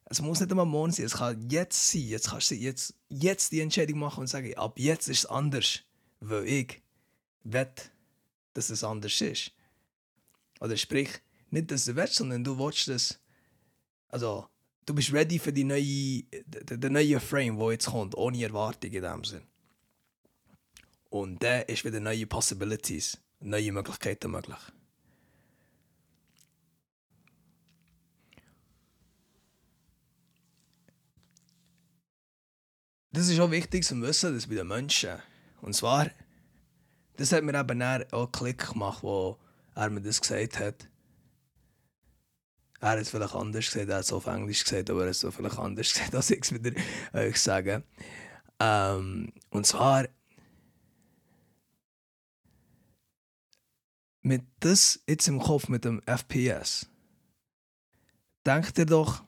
es 0.05 0.23
muss 0.23 0.39
nicht 0.39 0.53
immer 0.53 0.65
morgen 0.65 0.93
sein, 0.93 1.07
es 1.07 1.15
kann 1.15 1.51
jetzt 1.51 1.91
sein. 1.91 2.03
Jetzt 2.03 2.31
kannst 2.31 2.53
du 2.53 2.55
jetzt, 2.55 2.95
jetzt 3.09 3.51
die 3.51 3.61
Entscheidung 3.61 3.99
machen 3.99 4.21
und 4.21 4.29
sagen, 4.29 4.57
ab 4.57 4.79
jetzt 4.79 5.09
ist 5.09 5.19
es 5.19 5.27
anders, 5.27 5.81
weil 6.21 6.47
ich 6.47 6.83
will, 7.43 7.69
dass 8.55 8.71
es 8.71 8.85
anders 8.85 9.21
ist. 9.21 9.51
Oder 10.61 10.77
sprich, 10.77 11.11
nicht, 11.51 11.69
dass 11.73 11.85
du 11.85 11.97
willst, 11.97 12.15
sondern 12.15 12.45
du 12.45 12.57
willst 12.57 12.87
das. 12.87 13.21
Also, 14.09 14.49
du 14.87 14.95
bist 14.95 15.13
ready 15.13 15.39
für 15.39 15.53
die 15.53 15.65
neue, 15.65 16.23
den 16.47 16.93
neuen 16.93 17.21
Frame, 17.21 17.59
der 17.59 17.73
jetzt 17.73 17.87
kommt, 17.87 18.17
ohne 18.17 18.43
Erwartung 18.43 18.91
in 18.93 19.03
dem 19.03 19.25
Sinn. 19.25 19.43
Und 21.11 21.43
da 21.43 21.61
ist 21.61 21.85
wieder 21.85 22.01
neue 22.01 22.27
Possibilities, 22.27 23.19
neue 23.41 23.73
Möglichkeiten 23.73 24.31
möglich. 24.31 24.59
Das 33.13 33.29
ist 33.29 33.41
auch 33.41 33.51
wichtig 33.51 33.83
zu 33.85 34.01
wissen, 34.03 34.35
dass 34.35 34.47
bei 34.47 34.57
den 34.57 34.69
Menschen, 34.69 35.19
und 35.63 35.75
zwar, 35.75 36.11
das 37.17 37.33
hat 37.33 37.45
mir 37.45 37.59
eben 37.59 37.83
auch 38.13 38.31
Klick 38.31 38.73
gemacht, 38.73 39.03
wo 39.03 39.39
er 39.75 39.89
mir 39.89 40.03
das 40.03 40.21
gesagt 40.21 40.59
hat. 40.59 40.89
Er 42.81 42.91
hat 42.91 42.99
es 42.99 43.09
vielleicht 43.09 43.35
anders 43.35 43.67
gesagt, 43.67 43.89
er 43.89 43.97
hat 43.97 44.05
es 44.05 44.13
auf 44.13 44.27
Englisch 44.27 44.65
gesagt, 44.65 44.91
aber 44.91 45.03
er 45.03 45.09
hat 45.09 45.17
es 45.17 45.35
vielleicht 45.35 45.59
anders 45.59 45.93
gesagt, 45.93 46.15
als 46.15 46.31
ich 46.31 46.43
es 46.43 46.53
wieder 46.53 46.73
euch 47.13 47.41
sage. 47.41 47.85
Ähm, 48.61 49.33
und 49.51 49.67
zwar 49.67 50.09
mit 54.23 54.45
das 54.61 55.01
jetzt 55.07 55.29
im 55.29 55.39
Kopf 55.39 55.69
mit 55.69 55.85
dem 55.85 56.03
FPS. 56.03 56.87
Denkt 58.45 58.77
ihr 58.79 58.87
doch, 58.87 59.25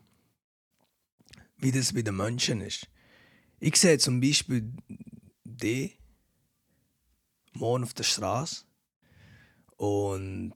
wie 1.57 1.73
das 1.73 1.93
bei 1.93 2.02
den 2.02 2.17
Menschen 2.17 2.61
ist. 2.61 2.88
Ich 3.61 3.76
sehe 3.76 3.99
zum 3.99 4.21
Beispiel 4.21 4.73
die 5.45 5.97
morgen 7.52 7.85
auf 7.85 7.95
der 7.95 8.05
Straße 8.05 8.64
und 9.76 10.55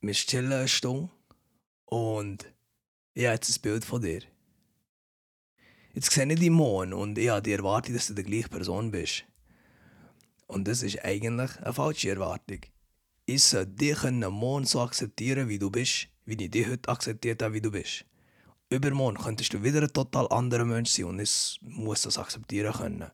wir 0.00 0.14
chillen 0.14 0.52
eine 0.52 0.68
Stunde 0.68 1.10
und 1.94 2.52
ich 3.12 3.24
habe 3.24 3.34
jetzt 3.34 3.56
ein 3.56 3.62
Bild 3.62 3.84
von 3.84 4.02
dir. 4.02 4.22
Jetzt 5.92 6.10
sehe 6.10 6.26
ich 6.26 6.40
dich 6.40 6.50
morgen 6.50 6.92
und 6.92 7.16
ich 7.16 7.28
habe 7.28 7.40
die 7.40 7.52
Erwartung, 7.52 7.94
dass 7.94 8.08
du 8.08 8.14
die 8.14 8.24
gleiche 8.24 8.48
Person 8.48 8.90
bist. 8.90 9.24
Und 10.48 10.66
das 10.66 10.82
ist 10.82 11.04
eigentlich 11.04 11.60
eine 11.62 11.72
falsche 11.72 12.10
Erwartung. 12.10 12.58
Ich 13.26 13.44
sollte 13.44 13.70
dich 13.70 14.02
morgen 14.02 14.66
so 14.66 14.80
akzeptieren, 14.80 15.48
wie 15.48 15.60
du 15.60 15.70
bist, 15.70 16.08
wie 16.24 16.34
ich 16.34 16.50
dich 16.50 16.66
heute 16.68 16.88
akzeptiert 16.88 17.40
habe, 17.42 17.54
wie 17.54 17.60
du 17.60 17.70
bist. 17.70 18.04
Übermorgen 18.70 19.18
könntest 19.18 19.54
du 19.54 19.62
wieder 19.62 19.82
ein 19.82 19.92
total 19.92 20.26
anderer 20.32 20.64
Mensch 20.64 20.90
sein 20.90 21.06
und 21.06 21.20
ich 21.20 21.60
muss 21.62 22.02
das 22.02 22.18
akzeptieren 22.18 22.72
können. 22.72 23.10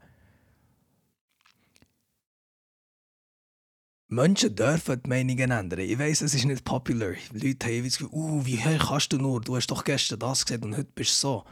Menschen 4.12 4.56
dürfen 4.56 5.00
die 5.04 5.08
Meinungen 5.08 5.52
ändern. 5.52 5.78
Ich 5.78 5.96
weiß, 5.96 6.22
es 6.22 6.34
ist 6.34 6.44
nicht 6.44 6.64
popular. 6.64 7.12
Leute 7.32 7.66
haben 7.68 7.84
das 7.84 7.96
Gefühl, 7.96 8.08
uh, 8.10 8.44
wie 8.44 8.56
kannst 8.56 9.12
du 9.12 9.18
nur? 9.18 9.40
Du 9.40 9.54
hast 9.54 9.68
doch 9.68 9.84
gestern 9.84 10.18
das 10.18 10.44
gesagt 10.44 10.64
und 10.64 10.76
heute 10.76 10.90
bist 10.92 11.10
du 11.22 11.28
so. 11.28 11.44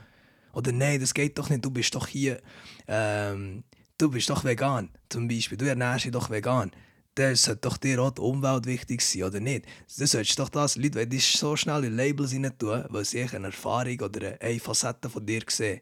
Oder 0.53 0.73
nein, 0.73 0.99
das 0.99 1.15
geht 1.15 1.39
doch 1.39 1.51
nicht, 1.51 1.65
du 1.65 1.71
bist 1.71 1.95
doch 1.95 2.09
hier, 2.09 2.41
ähm, 2.89 3.63
du 3.97 4.11
bist 4.11 4.29
doch 4.29 4.43
vegan, 4.43 4.91
zum 5.09 5.29
Beispiel. 5.29 5.57
Du 5.57 5.69
ernährst 5.69 6.07
dich 6.07 6.11
doch 6.11 6.31
vegan. 6.31 6.73
Das 7.15 7.45
sollte 7.45 7.61
doch 7.61 7.77
dir 7.77 8.03
auch 8.03 8.11
die 8.11 8.23
Umwelt 8.23 8.67
wichtig 8.67 9.03
sein, 9.03 9.23
oder 9.23 9.39
nicht? 9.39 9.65
Du 9.97 10.05
solltest 10.05 10.37
doch 10.41 10.49
das, 10.49 10.75
Leute, 10.75 10.97
wenn 10.97 11.11
die 11.11 11.21
so 11.21 11.55
schnell 11.55 11.85
in 11.85 11.97
Labels 11.97 12.33
rein 12.33 12.53
tun, 12.59 12.85
weil 12.89 13.05
sie 13.05 13.23
eine 13.23 13.47
Erfahrung 13.47 14.01
oder 14.01 14.37
eine 14.41 14.59
Facette 14.59 15.09
von 15.09 15.25
dir 15.25 15.43
sehen. 15.49 15.81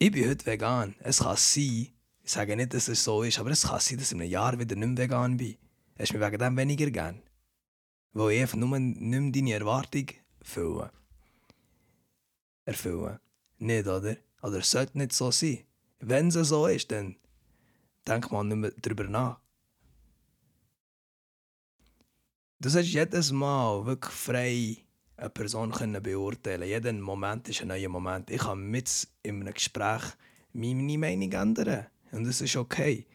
Ich 0.00 0.10
bin 0.10 0.28
heute 0.28 0.44
vegan. 0.44 0.96
Es 0.98 1.18
kann 1.18 1.36
sein, 1.36 1.88
ich 2.26 2.32
sage 2.32 2.56
nicht, 2.56 2.74
dass 2.74 2.88
es 2.88 3.04
so 3.04 3.22
ist, 3.22 3.38
aber 3.38 3.50
es 3.50 3.62
kann 3.62 3.78
sein, 3.78 3.98
dass 3.98 4.08
ich 4.08 4.12
in 4.12 4.20
einem 4.20 4.30
Jahr 4.30 4.58
wieder 4.58 4.74
nicht 4.74 4.88
mehr 4.88 5.04
vegan 5.04 5.36
bin. 5.36 5.56
Hast 5.96 6.12
du 6.12 6.18
mich 6.18 6.26
wegen 6.26 6.38
dem 6.38 6.56
weniger 6.56 6.90
gern? 6.90 7.22
Weil 8.14 8.32
ich 8.32 8.40
einfach 8.42 8.58
nur 8.58 8.76
nicht 8.80 9.00
mehr 9.00 9.30
deine 9.30 9.52
Erwartung 9.52 10.06
erfüllen. 10.40 10.90
Erfüllen. 12.64 13.20
Nicht, 13.58 13.86
oder? 13.86 14.16
Oder 14.42 14.58
es 14.58 14.70
sollte 14.72 14.98
nicht 14.98 15.12
so 15.12 15.30
sein. 15.30 15.60
Wenn 16.00 16.26
es 16.26 16.34
so 16.34 16.66
ist, 16.66 16.90
dann 16.90 17.14
denk 18.08 18.32
mal 18.32 18.42
nicht 18.42 18.56
mehr 18.56 18.72
darüber 18.76 19.04
nach. 19.04 19.38
Du 22.58 22.68
sollst 22.68 22.90
jedes 22.90 23.30
Mal 23.30 23.86
wirklich 23.86 24.12
frei 24.12 24.76
eine 25.16 25.30
Person 25.30 25.70
können 25.70 26.02
beurteilen 26.02 26.68
Jeder 26.68 26.92
Moment 26.92 27.48
ist 27.48 27.62
ein 27.62 27.68
neuer 27.68 27.88
Moment. 27.88 28.30
Ich 28.30 28.40
kann 28.40 28.68
mit 28.68 29.06
in 29.22 29.42
einem 29.42 29.54
Gespräch 29.54 30.02
meine 30.52 30.98
Meinung 30.98 31.32
ändern. 31.32 31.86
Und 32.16 32.24
das 32.24 32.40
ist 32.40 32.56
okay. 32.56 33.06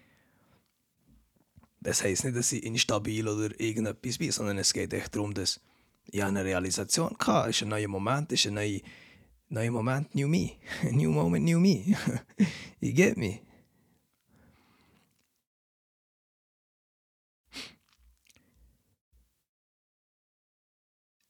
Das 1.79 2.03
heisst 2.03 2.24
nicht, 2.24 2.38
dass 2.38 2.51
ich 2.51 2.63
instabil 2.63 3.27
oder 3.27 3.60
irgendetwas 3.60 4.20
bin, 4.20 4.31
sondern 4.31 4.60
es 4.60 4.72
geht 4.72 4.93
echt 4.93 5.15
darum, 5.15 5.34
dass 5.34 5.60
ich 6.05 6.24
eine 6.24 6.46
Realisation 6.46 7.17
hatte. 7.20 7.50
Es 7.50 7.55
ist 7.55 7.63
ein 7.63 7.70
neuer 7.70 7.88
Moment, 7.88 8.31
es 8.31 8.41
ist 8.41 8.51
ein 8.51 8.53
neuer, 8.53 8.79
neuer 9.50 9.72
Moment, 9.72 10.13
new 10.13 10.27
me. 10.27 10.51
new 10.91 11.10
moment, 11.10 11.43
new 11.43 11.60
me. 11.60 11.98
you 12.79 12.93
get 12.93 13.17
me? 13.17 13.39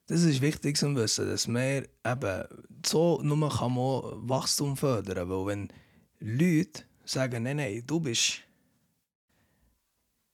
Das 0.08 0.24
ist 0.24 0.42
wichtig 0.42 0.76
zu 0.76 0.94
wissen, 0.94 1.26
dass 1.26 1.48
man 1.48 1.88
eben 2.06 2.44
so 2.86 3.22
nur 3.24 3.50
kann 3.50 3.74
man 3.74 4.28
Wachstum 4.28 4.76
fördern, 4.76 5.30
weil 5.30 5.46
wenn 5.46 5.74
Leute 6.20 6.91
sagen, 7.12 7.44
nein, 7.44 7.58
nein, 7.58 7.84
du 7.86 8.00
bist 8.00 8.42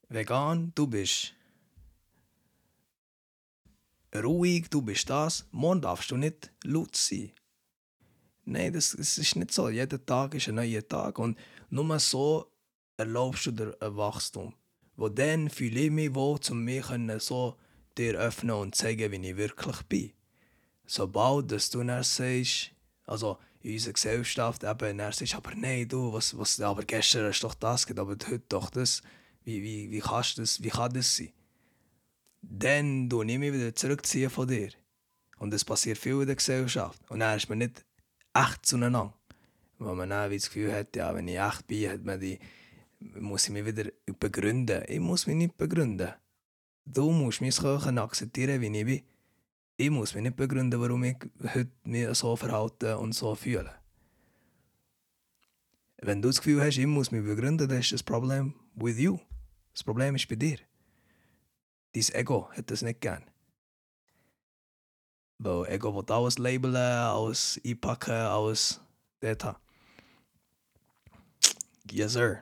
vegan, 0.09 0.71
du 0.75 0.87
bist 0.87 1.33
ruhig, 4.15 4.69
du 4.69 4.81
bist 4.81 5.09
das, 5.09 5.45
morgen 5.51 5.81
darfst 5.81 6.11
du 6.11 6.17
nicht 6.17 6.51
laut 6.63 6.95
sein. 6.95 7.31
Nein, 8.45 8.73
das, 8.73 8.91
das 8.91 9.17
ist 9.17 9.35
nicht 9.35 9.51
so. 9.51 9.69
Jeder 9.69 10.03
Tag 10.05 10.33
ist 10.35 10.47
ein 10.47 10.55
neuer 10.55 10.87
Tag 10.87 11.19
und 11.19 11.37
nur 11.69 11.99
so 11.99 12.49
erlaubst 12.95 13.47
du 13.47 13.51
dir 13.51 13.77
ein 13.81 13.97
Wachstum. 13.97 14.53
Wo 14.95 15.09
dann 15.09 15.49
fühle 15.49 15.81
ich 15.81 15.91
mich 15.91 16.15
wohl, 16.15 16.39
um 16.49 16.63
mich 16.63 16.85
so 17.19 17.57
dir 17.97 18.15
öffnen 18.17 18.55
und 18.55 18.73
zeigen, 18.73 19.11
wie 19.11 19.29
ich 19.29 19.37
wirklich 19.37 19.81
bin. 19.83 20.13
Sobald 20.85 21.51
dass 21.51 21.69
du 21.69 21.83
dann 21.83 22.03
sagst, 22.03 22.71
also 23.05 23.37
in 23.61 23.73
unserer 23.73 23.93
Gesellschaft 23.93 24.63
eben, 24.63 24.99
er 24.99 25.11
sagt, 25.11 25.35
aber 25.35 25.55
nein, 25.55 25.87
du, 25.87 26.13
was, 26.13 26.37
was, 26.37 26.59
aber 26.61 26.83
gestern 26.83 27.27
hast 27.27 27.41
du 27.41 27.47
doch 27.47 27.55
das 27.55 27.85
gegeben, 27.85 28.09
aber 28.09 28.17
heute 28.29 28.43
doch 28.49 28.69
das. 28.69 29.01
Wie, 29.43 29.61
wie, 29.63 29.91
wie, 29.91 29.99
kannst 29.99 30.37
das, 30.37 30.61
wie 30.61 30.69
kann 30.69 30.93
das 30.93 31.15
sein? 31.15 31.31
Dann 32.41 33.09
du 33.09 33.21
ich 33.23 33.39
mich 33.39 33.53
wieder 33.53 33.73
zurückziehen 33.73 34.29
von 34.29 34.47
dir. 34.47 34.69
Und 35.37 35.53
es 35.53 35.65
passiert 35.65 35.97
viel 35.97 36.21
in 36.21 36.27
der 36.27 36.35
Gesellschaft. 36.35 36.99
Und 37.09 37.19
dann 37.19 37.37
ist 37.37 37.49
man 37.49 37.59
nicht 37.59 37.85
echt 38.33 38.65
zueinander. 38.65 39.13
Weil 39.79 39.95
man 39.95 40.09
dann 40.09 40.31
das 40.31 40.45
Gefühl 40.47 40.73
hat, 40.73 40.95
ja, 40.95 41.13
wenn 41.13 41.27
ich 41.27 41.39
echt 41.39 41.67
bin, 41.67 41.89
hat 41.89 42.03
man 42.03 42.19
die, 42.19 42.39
muss 42.99 43.45
ich 43.45 43.51
mich 43.51 43.65
wieder 43.65 43.89
begründen. 44.19 44.83
Ich 44.87 44.99
muss 44.99 45.27
mich 45.27 45.35
nicht 45.35 45.57
begründen. 45.57 46.13
du 46.85 47.11
musst 47.11 47.41
mich 47.41 47.55
so 47.55 47.77
akzeptieren, 47.77 48.61
wie 48.61 48.77
ich 48.77 48.85
bin. 48.85 49.01
Ich 49.79 49.91
muss 49.91 50.15
mich 50.15 50.23
nicht 50.23 50.35
begründen, 50.35 50.81
warum 50.81 51.03
ich 51.03 51.17
heute 51.53 51.71
mich 51.83 52.07
so 52.17 52.35
verhalte 52.35 52.97
und 52.97 53.13
so 53.13 53.35
fühle. 53.35 53.75
Wenn 55.97 56.19
du 56.19 56.29
das 56.29 56.37
Gefühl 56.37 56.61
hast, 56.61 56.77
ich 56.77 56.87
muss 56.87 57.11
mich 57.11 57.23
begründen, 57.23 57.69
dann 57.69 57.79
ist 57.79 57.91
das 57.91 58.01
Problem 58.01 58.55
with 58.73 58.97
you. 58.97 59.19
Das 59.73 59.83
Problem 59.83 60.15
ist 60.15 60.27
bei 60.27 60.35
dir. 60.35 60.57
Dein 61.93 62.09
Ego 62.13 62.49
hat 62.53 62.71
das 62.71 62.81
nicht 62.81 63.01
gern. 63.01 63.23
Weil 65.37 65.67
Ego 65.67 65.93
will 65.95 66.11
alles 66.11 66.39
labeln, 66.39 66.75
alles 66.75 67.61
einpacken, 67.63 68.13
alles 68.13 68.81
dort 69.19 69.43
haben. 69.43 69.59
Yes, 71.91 72.13
sir. 72.13 72.41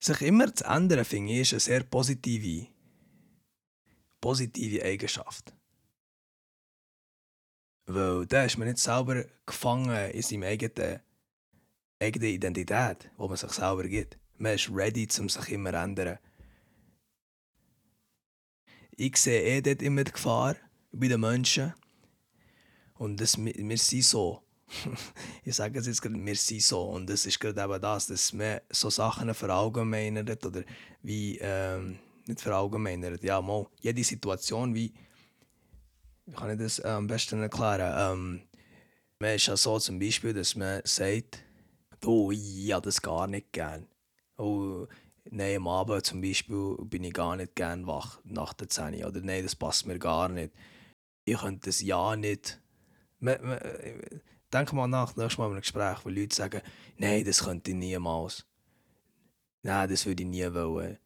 Sich 0.00 0.22
immer 0.22 0.54
zu 0.54 0.64
ändern, 0.64 1.04
finde 1.04 1.34
ich, 1.34 1.40
ist 1.40 1.52
eine 1.52 1.60
sehr 1.60 1.82
positive, 1.84 2.68
positive 4.20 4.82
Eigenschaft. 4.84 5.52
Weil 7.86 8.26
da 8.26 8.44
ist 8.44 8.58
man 8.58 8.68
nicht 8.68 8.78
selber 8.78 9.24
gefangen 9.46 10.10
in 10.10 10.22
seiner 10.22 10.46
eigenen, 10.46 11.00
eigenen 12.00 12.28
Identität, 12.28 13.10
wo 13.16 13.28
man 13.28 13.36
sich 13.36 13.50
selber 13.50 13.84
gibt. 13.84 14.18
Man 14.36 14.54
ist 14.54 14.70
ready, 14.70 15.08
um 15.18 15.28
sich 15.28 15.50
immer 15.50 15.72
zu 15.72 15.78
ändern. 15.78 16.18
Ich 18.90 19.16
sehe 19.16 19.42
eh 19.42 19.62
dort 19.62 19.80
immer 19.80 20.04
die 20.04 20.12
Gefahr 20.12 20.56
bei 20.92 21.08
den 21.08 21.20
Menschen. 21.20 21.72
Und 22.94 23.20
das, 23.20 23.38
wir 23.38 23.78
sind 23.78 24.04
so. 24.04 24.42
ich 25.44 25.54
sage 25.54 25.78
es 25.78 25.86
jetzt 25.86 26.02
gerade, 26.02 26.16
wir 26.22 26.36
sind 26.36 26.62
so. 26.62 26.82
Und 26.82 27.08
das 27.08 27.24
ist 27.24 27.40
gerade 27.40 27.62
eben 27.62 27.80
das, 27.80 28.08
dass 28.08 28.32
man 28.32 28.60
so 28.70 28.90
Sachen 28.90 29.32
verallgemeinert 29.32 30.44
oder 30.44 30.62
wie, 31.02 31.38
ähm, 31.40 31.98
nicht 32.28 32.40
verallgemeinert, 32.40 33.22
ja, 33.22 33.40
mal, 33.40 33.66
jede 33.80 34.04
Situation, 34.04 34.74
wie, 34.74 34.92
wie 36.26 36.34
kann 36.34 36.50
ich 36.50 36.58
das 36.58 36.78
äh, 36.78 36.88
am 36.88 37.06
besten 37.06 37.42
erklären? 37.42 37.94
Ähm, 37.96 38.42
man 39.18 39.34
ist 39.34 39.46
ja 39.46 39.56
so 39.56 39.78
zum 39.78 39.98
Beispiel, 39.98 40.32
dass 40.32 40.54
man 40.54 40.82
sagt, 40.84 41.42
oh, 42.04 42.30
ich 42.30 42.72
habe 42.72 42.84
das 42.84 43.02
gar 43.02 43.26
nicht 43.26 43.52
gern. 43.52 43.86
Oh, 44.36 44.86
nein, 45.30 45.56
am 45.56 45.68
Abend 45.68 46.06
zum 46.06 46.20
Beispiel 46.20 46.76
bin 46.82 47.04
ich 47.04 47.12
gar 47.12 47.36
nicht 47.36 47.56
gern 47.56 47.86
wach 47.86 48.20
nach 48.24 48.52
der 48.52 48.68
10 48.68 49.04
oder 49.04 49.20
nein, 49.20 49.42
das 49.42 49.56
passt 49.56 49.86
mir 49.86 49.98
gar 49.98 50.28
nicht. 50.28 50.52
Ich 51.24 51.38
könnte 51.38 51.68
das 51.68 51.80
ja 51.82 52.14
nicht. 52.16 52.60
Man, 53.18 53.38
man, 53.42 53.58
denk 54.52 54.72
mal 54.72 54.86
nach, 54.86 55.16
nächstes 55.16 55.38
Mal 55.38 55.46
in 55.46 55.52
einem 55.52 55.60
Gespräch, 55.60 55.98
wo 56.04 56.08
Leute 56.08 56.34
sagen, 56.34 56.62
nein, 56.96 57.24
das 57.24 57.44
könnte 57.44 57.72
ich 57.72 57.76
niemals. 57.76 58.46
Nein, 59.62 59.90
das 59.90 60.06
würde 60.06 60.22
ich 60.22 60.28
nie 60.28 60.54
wollen. 60.54 60.98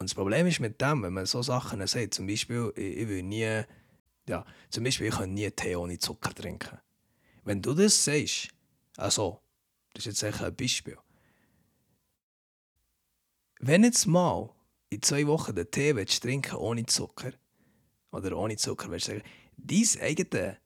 Und 0.00 0.08
das 0.08 0.14
Problem 0.14 0.46
ist 0.46 0.60
mit 0.60 0.80
dem, 0.80 1.02
wenn 1.02 1.12
man 1.12 1.26
so 1.26 1.42
Sachen 1.42 1.86
sagt, 1.86 2.14
zum 2.14 2.26
Beispiel, 2.26 2.72
ich, 2.74 2.96
ich 2.96 3.08
will 3.08 3.22
nie, 3.22 3.64
ja, 4.26 4.46
zum 4.70 4.82
Beispiel, 4.82 5.08
ich 5.08 5.14
kann 5.14 5.34
nie 5.34 5.50
Tee 5.50 5.76
ohne 5.76 5.98
Zucker 5.98 6.34
trinken. 6.34 6.78
Wenn 7.44 7.60
du 7.60 7.74
das 7.74 8.02
sagst, 8.02 8.48
also, 8.96 9.42
das 9.92 10.06
ist 10.06 10.22
jetzt 10.22 10.42
ein 10.42 10.56
Beispiel, 10.56 10.96
wenn 13.60 13.84
jetzt 13.84 14.06
mal 14.06 14.48
in 14.88 15.02
zwei 15.02 15.26
Wochen 15.26 15.54
den 15.54 15.70
Tee 15.70 15.94
willst 15.94 16.22
trinken 16.22 16.56
ohne 16.56 16.86
Zucker, 16.86 17.32
oder 18.10 18.38
ohne 18.38 18.56
Zucker, 18.56 18.90
willst 18.90 19.08
du 19.08 19.12
sagen, 19.12 19.24
dein 19.58 20.00
eigenes 20.00 20.56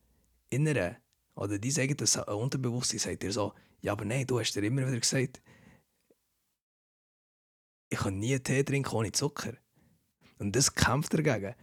Innere 0.49 0.99
oder 1.35 1.59
dein 1.59 1.77
eigenes 1.77 2.17
Unterbewusstsein 2.17 3.01
sagt 3.01 3.25
dir 3.25 3.33
so, 3.33 3.53
ja, 3.81 3.93
aber 3.93 4.05
nein, 4.05 4.29
du 4.29 4.39
hast 4.39 4.53
dir 4.55 4.63
immer 4.63 4.87
wieder 4.87 5.01
gesagt, 5.01 5.43
ich 7.89 7.99
kann 7.99 8.19
nie 8.19 8.39
Tee 8.39 8.65
trinken 8.65 8.95
ohne 8.95 9.13
Zucker. 9.13 9.55
Und 10.39 10.55
das 10.57 10.75
kämpft 10.75 11.15
dagegen. 11.15 11.55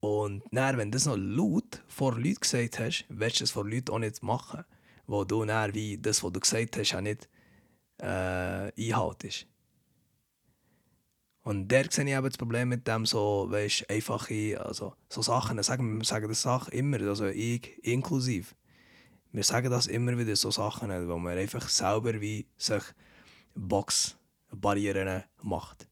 Und 0.00 0.42
dann, 0.50 0.78
wenn 0.78 0.90
du 0.90 0.96
das 0.96 1.06
noch 1.06 1.16
laut 1.16 1.82
vor 1.86 2.18
Leuten 2.18 2.40
gesagt 2.40 2.80
hast, 2.80 3.04
willst 3.08 3.40
du 3.40 3.44
es 3.44 3.50
vor 3.52 3.68
Leuten 3.68 3.92
auch 3.92 3.98
nicht 3.98 4.22
machen, 4.22 4.64
wo 5.06 5.24
du 5.24 5.44
dann 5.44 5.74
wie 5.74 5.98
das, 5.98 6.24
was 6.24 6.32
du 6.32 6.40
gesagt 6.40 6.76
hast, 6.76 6.94
auch 6.94 7.00
nicht 7.00 7.28
äh, 7.98 8.72
einhaltest. 8.76 9.46
Und 11.44 11.68
der 11.68 11.90
sehe 11.90 12.04
ich 12.04 12.12
eben 12.12 12.24
das 12.24 12.38
Problem 12.38 12.68
mit 12.68 12.86
dem 12.86 13.04
so, 13.04 13.46
weißt, 13.50 13.90
einfache, 13.90 14.60
also 14.64 14.94
so 15.08 15.22
Sachen, 15.22 15.60
sagen 15.62 15.98
wir 15.98 16.04
sagen 16.04 16.28
das 16.28 16.42
Sachen 16.42 16.72
immer, 16.72 17.00
also 17.00 17.26
ich 17.26 17.78
inklusiv. 17.84 18.54
Wir 19.32 19.42
sagen 19.42 19.70
das 19.70 19.86
immer 19.86 20.16
wieder, 20.18 20.36
so 20.36 20.50
Sachen, 20.50 20.90
wo 21.08 21.18
man 21.18 21.38
einfach 21.38 21.68
selber 21.68 22.20
wie 22.20 22.46
sich 22.56 22.82
Boxbarrieren 24.52 25.24
macht. 25.42 25.88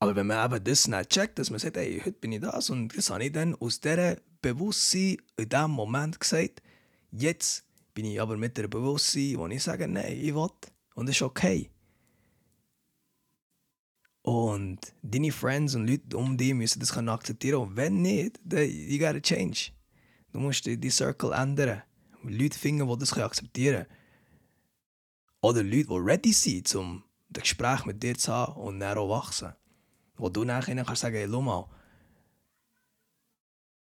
Aber 0.00 0.16
wenn 0.16 0.26
man 0.26 0.52
eben 0.52 0.64
das 0.64 0.88
nicht 0.88 1.10
checkt, 1.10 1.38
dass 1.38 1.50
man 1.50 1.60
sagt, 1.60 1.76
hey, 1.76 2.00
heute 2.04 2.18
bin 2.18 2.32
ich 2.32 2.40
das 2.40 2.68
und 2.68 2.96
das 2.96 3.10
habe 3.10 3.24
ich 3.24 3.32
dann 3.32 3.54
aus 3.54 3.80
dieser 3.80 4.16
Bewusstsein 4.42 5.16
in 5.36 5.48
diesem 5.48 5.70
Moment 5.70 6.20
gesagt, 6.20 6.62
jetzt 7.10 7.64
bin 7.94 8.04
ich 8.04 8.20
aber 8.20 8.36
mit 8.36 8.56
der 8.58 8.68
Bewusstsein, 8.68 9.38
wo 9.38 9.46
ich 9.46 9.62
sage, 9.62 9.88
nein, 9.88 10.18
ich 10.20 10.34
will 10.34 10.50
und 10.94 11.08
es 11.08 11.16
ist 11.16 11.22
okay. 11.22 11.70
Und 14.22 14.78
deine 15.02 15.32
Friends 15.32 15.74
und 15.74 15.86
Leute 15.86 16.16
um 16.16 16.36
dich 16.36 16.54
müssen 16.54 16.80
das 16.80 16.96
akzeptieren. 16.96 17.60
Und 17.60 17.76
wenn 17.76 18.00
nicht, 18.00 18.40
dann 18.42 18.68
you 18.70 18.98
gotta 18.98 19.20
change. 19.20 19.70
Du 20.32 20.38
musst 20.38 20.64
die 20.64 20.90
Circle 20.90 21.32
ändern. 21.32 21.82
Leute 22.22 22.58
finden, 22.58 22.88
die 22.88 22.98
das 22.98 23.12
akzeptieren 23.12 23.84
können. 23.84 24.03
Oder 25.44 25.62
Leute, 25.62 25.88
die 25.88 25.98
ready 25.98 26.32
sind, 26.32 26.74
um 26.74 27.04
das 27.28 27.42
Gespräch 27.42 27.84
mit 27.84 28.02
dir 28.02 28.16
zu 28.16 28.32
haben 28.32 28.54
und 28.54 28.80
dann 28.80 28.96
auch 28.96 29.10
wachsen. 29.10 29.52
Wo 30.16 30.30
du 30.30 30.42
nachher 30.42 30.74
kannst 30.82 31.02
sagen, 31.02 31.16
hey, 31.16 31.28
schau 31.30 31.42
mal. 31.42 31.68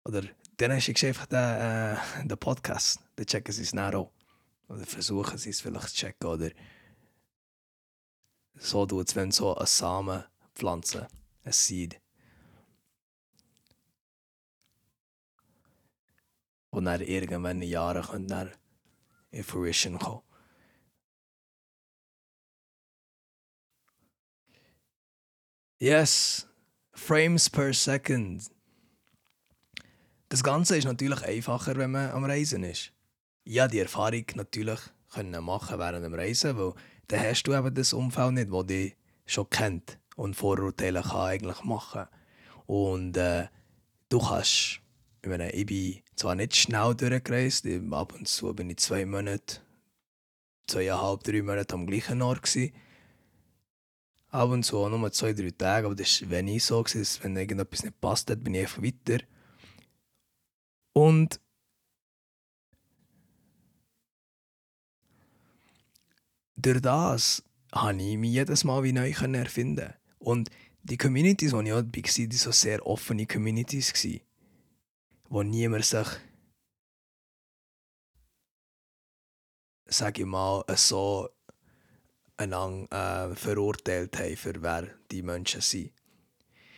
Oder 0.05 0.23
dann 0.57 0.71
hast 0.71 0.87
du 0.87 1.07
einfach 1.09 1.27
den, 1.27 1.37
äh, 1.37 1.97
den 2.25 2.39
Podcast. 2.39 3.01
Dann 3.17 3.27
checken 3.27 3.53
sie 3.53 3.63
es 3.63 3.75
nachher 3.75 3.99
auch. 3.99 4.13
Oder 4.69 4.87
versuchen 4.87 5.37
sie 5.37 5.51
es 5.51 5.61
vielleicht 5.61 5.89
zu 5.89 5.97
checken. 5.97 6.29
Oder 6.29 6.51
so 8.55 8.87
tut 8.87 9.09
es, 9.09 9.17
wenn 9.17 9.33
so 9.33 9.57
ein 9.57 9.67
Samen 9.67 10.23
pflanzen, 10.55 11.09
ein 11.43 11.53
Seed. 11.53 12.01
Und 16.71 16.85
dann 16.85 17.01
irgendwann 17.01 17.61
in 17.61 17.69
Jahren 17.69 18.05
können 18.05 18.29
dann 18.29 18.53
in 19.33 19.43
Fruition 19.43 19.99
kommen. 19.99 20.28
Yes, 25.81 26.45
Frames 26.93 27.49
per 27.49 27.73
Second. 27.73 28.51
Das 30.29 30.43
Ganze 30.43 30.77
ist 30.77 30.87
natürlich 30.87 31.23
einfacher, 31.23 31.77
wenn 31.77 31.93
man 31.93 32.11
am 32.11 32.25
Reisen 32.25 32.65
ist. 32.65 32.93
Ja, 33.45 33.69
die 33.69 33.79
Erfahrung 33.79 34.25
natürlich 34.35 34.81
können 35.15 35.45
machen 35.45 35.79
während 35.79 36.05
dem 36.05 36.15
Reisen, 36.15 36.59
weil 36.59 36.75
dann 37.07 37.21
hast 37.21 37.45
du 37.45 37.55
eben 37.55 37.73
das 37.73 37.93
Umfeld 37.93 38.33
nicht, 38.33 38.53
das 38.53 38.67
dich 38.67 38.97
schon 39.25 39.49
kennt 39.51 40.01
und 40.17 40.35
Vorurteile 40.35 41.01
kann 41.01 41.29
eigentlich 41.29 41.63
machen. 41.63 42.07
Und 42.67 43.17
äh, 43.17 43.47
du 44.09 44.19
kannst, 44.19 44.81
ich, 45.23 45.29
meine, 45.29 45.53
ich 45.53 45.65
bin 45.65 46.03
zwar 46.17 46.35
nicht 46.35 46.57
schnell 46.57 46.93
durchgereist, 46.97 47.65
ab 47.93 48.15
und 48.15 48.27
zu 48.27 48.53
bin 48.53 48.71
ich 48.71 48.79
zwei 48.79 49.07
Monate, 49.07 49.61
zweieinhalb, 50.67 51.23
drei 51.23 51.41
Monate 51.41 51.73
am 51.75 51.87
gleichen 51.87 52.21
Ort 52.21 52.43
gewesen. 52.43 52.73
Ab 54.31 54.51
und 54.51 54.63
zu 54.63 54.79
auch 54.79 54.91
nur 54.91 55.11
zwei, 55.13 55.33
drei 55.33 55.51
Tage, 55.51 55.87
aber 55.87 55.95
das 55.95 56.21
war 56.23 56.31
wenig 56.31 56.63
so, 56.63 56.83
gewesen, 56.83 57.23
wenn 57.23 57.37
irgendetwas 57.37 57.83
nicht 57.83 58.01
passt 58.01 58.31
hat, 58.31 58.45
bin 58.45 58.55
ich 58.55 58.61
einfach 58.63 58.83
weiter. 58.83 59.25
Und 60.93 61.41
durch 66.57 66.81
das 66.81 67.43
konnte 67.71 68.05
ich 68.05 68.19
mich 68.19 68.33
jedes 68.33 68.65
Mal 68.65 68.83
wie 68.83 68.93
neu 68.93 69.11
erfinden. 69.11 69.95
Und 70.19 70.51
die 70.83 70.99
Communities, 70.99 71.53
die 71.53 71.57
ich 71.57 71.73
auch 71.73 71.77
war, 71.77 71.85
waren 71.85 72.31
so 72.31 72.53
sehr 72.53 72.87
offene 72.87 73.27
Communities, 73.27 73.93
wo 75.29 75.43
niemand 75.43 75.85
sich, 75.85 76.09
sage 79.87 80.23
ich 80.23 80.27
mal, 80.27 80.65
so 80.77 81.29
einander 82.39 83.33
äh, 83.33 83.37
verurteilt 83.37 84.19
hat, 84.19 84.39
für 84.39 84.63
wer 84.63 84.89
die 85.11 85.23
Menschen 85.23 85.61
sind. 85.61 85.93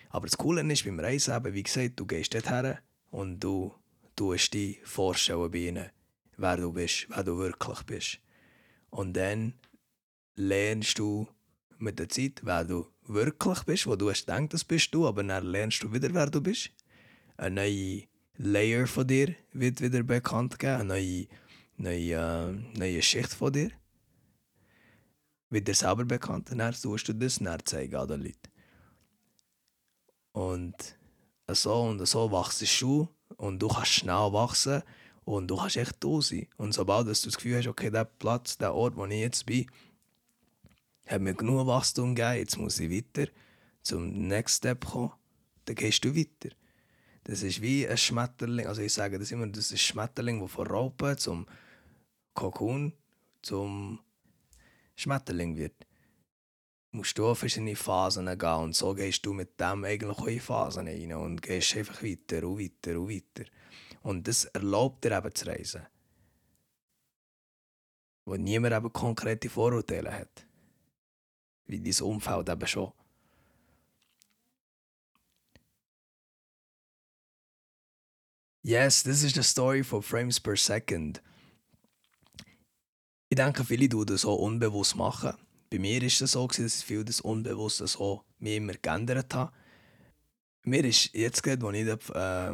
Aber 0.08 0.26
das 0.26 0.36
Coole 0.36 0.60
ist 0.72 0.84
beim 0.84 0.98
Reisen 0.98 1.36
eben, 1.36 1.54
wie 1.54 1.62
gesagt, 1.62 2.00
du 2.00 2.06
gehst 2.06 2.34
dorthin 2.34 2.78
und 3.10 3.38
du 3.38 3.72
tust 4.16 4.54
dich 4.54 4.80
vorstellen 4.82 5.50
bei 5.50 5.58
ihnen, 5.58 5.90
wer 6.36 6.56
du 6.56 6.72
bist, 6.72 7.06
wer 7.10 7.22
du 7.22 7.38
wirklich 7.38 7.82
bist. 7.84 8.18
Und 8.90 9.16
dann 9.16 9.54
lernst 10.34 10.98
du 10.98 11.28
mit 11.78 11.98
der 11.98 12.08
Zeit, 12.08 12.40
wer 12.42 12.64
du 12.64 12.86
wirklich 13.06 13.62
bist, 13.62 13.86
wo 13.86 13.94
du 13.94 14.10
hast 14.10 14.26
gedacht, 14.26 14.52
das 14.52 14.64
bist 14.64 14.92
du, 14.94 15.06
aber 15.06 15.22
dann 15.22 15.46
lernst 15.46 15.82
du 15.82 15.92
wieder, 15.92 16.12
wer 16.12 16.26
du 16.26 16.40
bist. 16.40 16.70
Eine 17.36 17.54
neue 17.62 18.02
Layer 18.36 18.86
von 18.86 19.06
dir 19.06 19.34
wird 19.52 19.80
wieder 19.80 20.02
bekannt 20.02 20.58
geben, 20.58 20.72
eine 20.74 20.84
neue, 20.84 21.26
neue, 21.76 22.14
äh, 22.14 22.78
neue 22.78 23.02
Schicht 23.02 23.32
von 23.32 23.52
dir. 23.52 23.70
Wird 25.50 25.68
dir 25.68 25.74
selber 25.74 26.04
bekannt, 26.04 26.50
dann 26.50 26.72
tust 26.72 27.08
du 27.08 27.12
das 27.12 27.38
dann 27.38 27.58
zeigen 27.64 27.96
an 27.96 28.08
den 28.08 28.22
Leuten. 28.22 28.50
Und 30.32 30.96
so 31.48 31.82
und 31.82 32.06
so 32.06 32.30
wachst 32.30 32.62
du 32.80 33.08
und 33.36 33.60
du 33.60 33.68
kannst 33.68 33.92
schnell 33.92 34.32
wachsen 34.32 34.82
und 35.24 35.48
du 35.48 35.56
kannst 35.56 35.76
echt 35.76 36.02
da 36.02 36.20
sein. 36.20 36.46
Und 36.56 36.72
sobald 36.72 37.06
du 37.06 37.10
das 37.10 37.22
Gefühl 37.22 37.58
hast, 37.58 37.66
okay, 37.66 37.90
der 37.90 38.04
Platz, 38.04 38.56
der 38.56 38.74
Ort, 38.74 38.96
wo 38.96 39.04
ich 39.06 39.20
jetzt 39.20 39.46
bin, 39.46 39.66
hat 41.06 41.20
mir 41.20 41.34
genug 41.34 41.66
Wachstum 41.66 42.14
gegeben, 42.14 42.38
jetzt 42.38 42.56
muss 42.56 42.78
ich 42.78 42.90
weiter 42.90 43.30
zum 43.82 44.28
Next 44.28 44.58
Step 44.58 44.86
kommen, 44.86 45.12
dann 45.64 45.74
gehst 45.74 46.04
du 46.04 46.14
weiter. 46.14 46.54
Das 47.24 47.42
ist 47.42 47.60
wie 47.60 47.86
ein 47.86 47.98
Schmetterling, 47.98 48.66
also 48.66 48.82
ich 48.82 48.92
sage 48.92 49.18
das 49.18 49.30
immer, 49.30 49.46
das 49.46 49.66
ist 49.66 49.72
ein 49.72 49.78
Schmetterling, 49.78 50.38
der 50.38 50.48
von 50.48 50.66
Raupe 50.66 51.16
zum 51.16 51.46
Kokon 52.34 52.92
zum 53.42 54.00
Schmetterling 55.00 55.56
wird. 55.56 55.86
Musst 56.92 57.16
du 57.16 57.34
verschiedene 57.34 57.76
Phasen 57.76 58.26
gehen 58.26 58.60
und 58.64 58.74
so 58.74 58.94
gehst 58.94 59.24
du 59.24 59.32
mit 59.32 59.58
dem 59.60 59.84
eigentlich 59.84 60.10
auch 60.10 60.26
in 60.26 60.40
Phasen 60.40 60.88
rein 60.88 61.12
und 61.14 61.40
gehst 61.40 61.76
einfach 61.76 62.02
weiter 62.02 62.46
und 62.46 62.58
weiter 62.58 63.00
und 63.00 63.08
weiter. 63.08 63.50
Und 64.02 64.28
das 64.28 64.44
erlaubt 64.46 65.04
dir 65.04 65.16
eben 65.16 65.34
zu 65.34 65.46
reisen. 65.46 65.86
Wo 68.26 68.34
niemand 68.36 68.74
eben 68.74 68.92
konkrete 68.92 69.48
Vorurteile 69.48 70.12
hat. 70.12 70.46
Wie 71.66 71.80
dein 71.80 72.06
Umfeld 72.06 72.48
eben 72.48 72.66
schon. 72.66 72.92
Yes, 78.62 79.02
this 79.02 79.22
is 79.22 79.32
the 79.32 79.42
story 79.42 79.82
for 79.82 80.02
Frames 80.02 80.38
per 80.38 80.56
Second. 80.56 81.22
Ich 83.32 83.36
denke, 83.36 83.64
viele 83.64 83.88
tun 83.88 84.06
das 84.06 84.22
so 84.22 84.34
unbewusst 84.34 84.96
machen. 84.96 85.34
Bei 85.70 85.78
mir 85.78 86.00
war 86.00 86.06
es 86.08 86.18
so, 86.18 86.48
dass 86.48 86.58
ich 86.58 86.84
viel 86.84 87.04
das 87.04 87.20
Unbewusste 87.20 87.86
so 87.86 88.24
mir 88.40 88.56
immer 88.56 88.72
geändert 88.72 89.32
habe. 89.32 89.52
Mir 90.64 90.84
ist 90.84 91.14
jetzt 91.14 91.40
gerade, 91.44 91.64
als 91.64 91.76
ich 91.76 92.14
äh, 92.16 92.52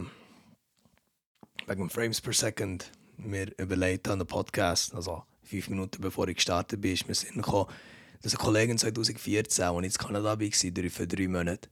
wegen 1.66 1.88
Frames 1.88 2.20
per 2.20 2.34
Second 2.34 2.92
mir 3.16 3.58
überlegt 3.58 4.06
habe, 4.06 4.20
einen 4.20 4.26
Podcast, 4.26 4.94
also 4.94 5.22
fünf 5.44 5.70
Minuten 5.70 6.02
bevor 6.02 6.28
ich 6.28 6.36
gestartet 6.36 6.78
bin, 6.78 6.92
ist 6.92 7.08
mir 7.08 7.14
Sinn 7.14 7.36
gekommen, 7.36 7.72
dass 8.20 8.34
eine 8.34 8.44
Kollegin 8.44 8.76
2014, 8.76 9.64
als 9.64 9.86
ich 9.86 9.92
in 9.92 10.06
Kanada 10.06 10.38
war, 10.38 10.90
für 10.90 11.06
drei 11.06 11.28
Monate, 11.28 11.70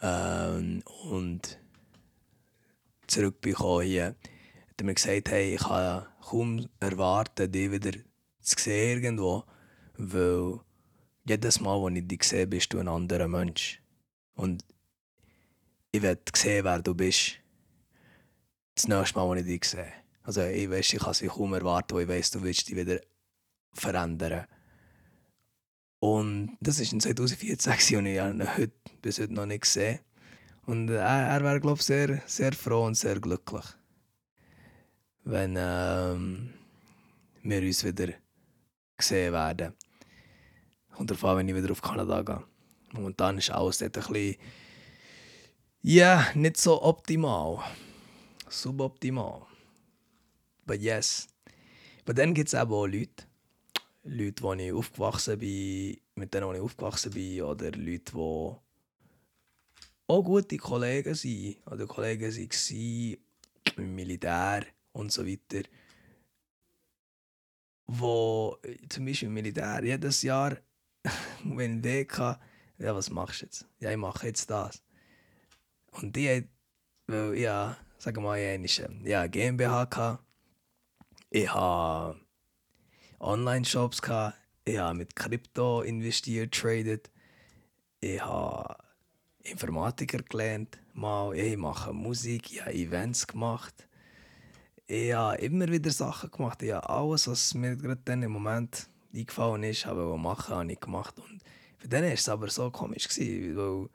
ähm, 0.00 0.82
und 1.10 1.58
zurückbekommen 3.06 3.86
hier, 3.86 4.06
hat 4.06 4.78
er 4.78 4.84
mir 4.86 4.94
gesagt, 4.94 5.28
hey, 5.28 5.56
ich 5.56 5.60
kann 5.60 6.06
kaum 6.22 6.66
erwarten, 6.80 7.52
dich 7.52 7.70
wieder 7.70 7.90
zu 8.40 8.56
sehen 8.58 9.02
irgendwo, 9.02 9.44
weil 9.96 10.60
jedes 11.24 11.60
Mal, 11.60 11.82
wenn 11.84 11.96
ich 11.96 12.08
dich 12.08 12.24
sehe, 12.24 12.46
bist 12.46 12.72
du 12.72 12.78
ein 12.78 12.88
anderer 12.88 13.28
Mensch. 13.28 13.80
Und 14.34 14.64
ich 15.92 16.02
will 16.02 16.18
sehen, 16.34 16.64
wer 16.64 16.80
du 16.82 16.94
bist. 16.94 17.38
Das 18.74 18.88
nächste 18.88 19.18
Mal, 19.18 19.30
wenn 19.30 19.38
ich 19.38 19.46
dich 19.46 19.64
sehe. 19.64 19.92
Also 20.22 20.42
ich 20.42 20.70
weiß, 20.70 20.92
ich 20.92 21.00
kann 21.00 21.14
sie 21.14 21.26
kaum 21.26 21.54
erwarten, 21.54 21.94
weil 21.94 22.02
ich 22.02 22.08
weiß, 22.08 22.30
du 22.32 22.42
willst 22.42 22.68
dich 22.68 22.76
wieder 22.76 23.00
verändern. 23.72 24.46
Und 25.98 26.56
das 26.60 26.78
war 26.78 26.92
in 26.92 27.00
2014 27.00 27.98
und 27.98 28.06
ich 28.06 28.18
habe 28.18 28.32
ihn 28.32 28.56
heute, 28.56 28.72
bis 29.02 29.18
heute 29.18 29.34
noch 29.34 29.46
nicht 29.46 29.62
gesehen. 29.62 30.00
Und 30.64 30.88
er, 30.88 31.28
er 31.28 31.42
wäre, 31.42 31.60
glaube 31.60 31.78
ich, 31.78 31.84
sehr, 31.84 32.22
sehr 32.26 32.52
froh 32.52 32.86
und 32.86 32.96
sehr 32.96 33.20
glücklich, 33.20 33.64
wenn 35.24 35.56
ähm, 35.58 36.54
wir 37.42 37.62
uns 37.62 37.84
wieder 37.84 38.14
gesehen 39.00 39.32
werden. 39.32 39.74
Und 40.96 41.10
darauf 41.10 41.36
wenn 41.36 41.48
ich 41.48 41.54
wieder 41.54 41.70
auf 41.70 41.82
Kanada 41.82 42.22
gehe. 42.22 42.42
Momentan 42.92 43.38
ist 43.38 43.50
alles 43.50 43.78
dort 43.78 43.96
ein 43.96 44.12
bisschen, 44.12 44.36
ja, 45.82 46.20
yeah, 46.20 46.32
nicht 46.34 46.56
so 46.56 46.82
optimal. 46.82 47.64
Suboptimal. 48.48 49.46
But 50.66 50.80
yes. 50.80 51.28
Aber 52.04 52.14
dann 52.14 52.34
gibt 52.34 52.48
es 52.48 52.54
auch 52.54 52.68
Leute, 52.86 53.24
Leute, 54.02 54.42
wo 54.42 54.52
ich 54.54 54.72
aufgewachsen 54.72 55.38
bin, 55.38 56.00
mit 56.16 56.34
denen 56.34 56.54
ich 56.54 56.60
aufgewachsen 56.60 57.12
bin, 57.12 57.42
oder 57.42 57.70
Leute, 57.70 58.12
die 58.12 58.18
auch 60.10 60.22
gute 60.24 60.56
Kollegen 60.56 61.14
sind 61.14 61.58
oder 61.66 61.86
Kollegen 61.86 62.34
waren 62.34 63.16
im 63.76 63.94
Militär 63.94 64.66
und 64.92 65.12
so 65.12 65.26
weiter, 65.26 65.68
wo 67.92 68.56
zum 68.88 69.04
Beispiel 69.04 69.28
im 69.28 69.34
Militär 69.34 69.82
jedes 69.82 70.22
Jahr, 70.22 70.56
wenn 71.44 71.78
ich 71.78 71.84
Weg 71.84 72.18
hatte, 72.18 72.40
ja, 72.78 72.94
was 72.94 73.10
machst 73.10 73.42
du 73.42 73.46
jetzt? 73.46 73.66
Ja, 73.80 73.90
ich 73.90 73.96
mache 73.96 74.26
jetzt 74.26 74.48
das. 74.50 74.82
Und 75.90 76.14
die, 76.14 76.48
weil 77.06 77.34
ja, 77.34 77.76
sagen 77.98 78.18
wir 78.18 78.22
mal, 78.22 78.38
ich 78.38 78.80
hatte 78.80 78.94
ja, 79.04 79.26
GmbH, 79.26 80.20
ich 81.30 81.52
hatte 81.52 82.20
Online-Shops, 83.18 84.00
ich 84.64 84.78
habe 84.78 84.94
mit 84.98 85.16
Krypto 85.16 85.82
investiert, 85.82 86.54
traded, 86.54 87.10
ich 88.00 88.22
habe 88.22 88.76
Informatiker 89.42 90.22
gelernt, 90.22 90.78
mal, 90.94 91.34
ich 91.34 91.56
mache 91.56 91.92
Musik, 91.92 92.52
ich 92.52 92.60
habe 92.60 92.72
Events 92.72 93.26
gemacht. 93.26 93.88
Ich 94.92 95.12
habe 95.12 95.36
immer 95.36 95.68
wieder 95.68 95.92
Sachen 95.92 96.32
gemacht. 96.32 96.60
Ich 96.64 96.72
habe 96.72 96.88
alles, 96.88 97.28
was 97.28 97.54
mir 97.54 97.76
gerade 97.76 98.00
dann 98.04 98.24
im 98.24 98.32
Moment 98.32 98.90
eingefallen 99.14 99.62
ist, 99.62 99.86
habe 99.86 100.12
ich 100.12 100.20
machen, 100.20 100.52
habe 100.52 100.72
ich 100.72 100.80
gemacht. 100.80 101.16
Und 101.20 101.40
für 101.78 101.86
den 101.86 102.02
war 102.02 102.10
es 102.10 102.28
aber 102.28 102.50
so 102.50 102.72
komisch, 102.72 103.06
gewesen, 103.06 103.56
weil 103.56 103.88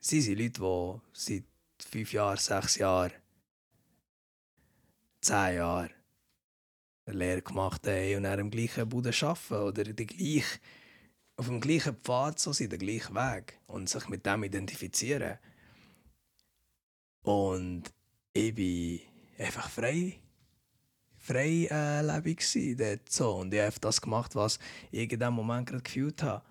sie 0.00 0.20
sind 0.20 0.40
Leute, 0.40 0.60
die 0.60 1.00
seit 1.12 1.44
fünf 1.88 2.12
Jahren, 2.12 2.36
sechs 2.36 2.78
Jahren, 2.78 3.12
zehn 5.20 5.54
Jahren 5.54 5.90
eine 7.04 7.16
Lehre 7.16 7.42
gemacht 7.42 7.86
haben 7.86 8.16
und 8.16 8.22
dann 8.24 8.40
im 8.40 8.50
gleichen 8.50 8.88
Bude 8.88 9.12
arbeiten 9.22 9.54
oder 9.54 9.84
die 9.84 10.06
gleiche 10.06 10.58
auf 11.36 11.46
dem 11.46 11.60
gleichen 11.60 11.94
Pfad 11.94 12.40
so 12.40 12.52
sind, 12.52 12.72
den 12.72 12.80
gleichen 12.80 13.14
Weg 13.14 13.60
und 13.68 13.88
sich 13.88 14.08
mit 14.08 14.26
dem 14.26 14.42
identifizieren. 14.42 15.38
Und 17.22 17.94
ich 18.36 18.56
war 19.38 19.46
einfach 19.46 19.70
frei, 19.70 20.20
frei 21.18 21.68
äh, 21.70 22.02
lebig 22.02 22.44
dort 22.76 23.10
so. 23.10 23.36
Und 23.36 23.54
ich 23.54 23.60
habe 23.60 23.80
das 23.80 24.00
gemacht, 24.00 24.34
was 24.34 24.58
ich 24.90 25.10
in 25.10 25.20
dem 25.20 25.34
Moment 25.34 25.68
gerade 25.68 25.82
gefühlt 25.82 26.22
habe. 26.22 26.44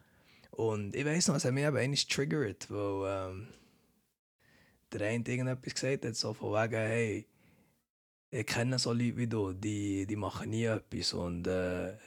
Und 0.52 0.96
ich 0.96 1.06
weiß 1.06 1.28
noch, 1.28 1.36
es 1.36 1.46
hat 1.46 1.54
mich 1.54 1.66
eben 1.66 1.78
einmal 1.78 1.98
triggert, 1.98 2.70
weil 2.72 3.30
ähm, 3.30 3.48
der 4.92 5.08
eine 5.08 5.24
irgendetwas 5.28 5.74
gesagt 5.74 6.06
hat, 6.06 6.16
so 6.16 6.34
von 6.34 6.54
wegen, 6.54 6.76
hey, 6.76 7.28
ich 8.32 8.46
kenne 8.46 8.80
so 8.80 8.94
Leute 8.94 9.18
wie 9.18 9.28
du, 9.28 9.54
die, 9.54 10.06
die 10.06 10.16
machen 10.16 10.50
nie 10.50 10.66
etwas 10.66 11.14
und 11.14 11.48
äh, 11.48 11.98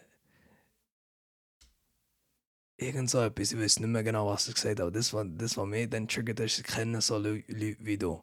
irgend 2.76 3.10
so 3.10 3.20
etwas, 3.20 3.52
ich 3.52 3.58
weiß 3.58 3.80
nicht 3.80 3.88
mehr 3.88 4.02
genau, 4.02 4.26
was 4.28 4.48
er 4.48 4.54
gesagt 4.54 4.78
hat, 4.78 4.80
aber 4.80 4.90
das, 4.90 5.12
was, 5.12 5.26
das, 5.36 5.56
was 5.56 5.66
mich 5.66 5.90
dann 5.90 6.08
triggert, 6.08 6.40
ist, 6.40 6.58
ich 6.58 6.64
kenne 6.64 7.00
so 7.00 7.18
Leute 7.18 7.44
wie 7.48 7.98
du. 7.98 8.22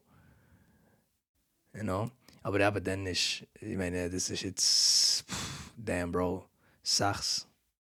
You 1.75 1.83
know? 1.83 2.11
Aber 2.43 2.59
eben 2.59 2.83
dann 2.83 3.05
ist, 3.07 3.45
ich 3.59 3.77
meine, 3.77 4.09
das 4.09 4.29
ist 4.29 4.43
jetzt, 4.43 5.23
pff, 5.29 5.71
damn 5.75 6.11
bro, 6.11 6.47
sechs, 6.83 7.47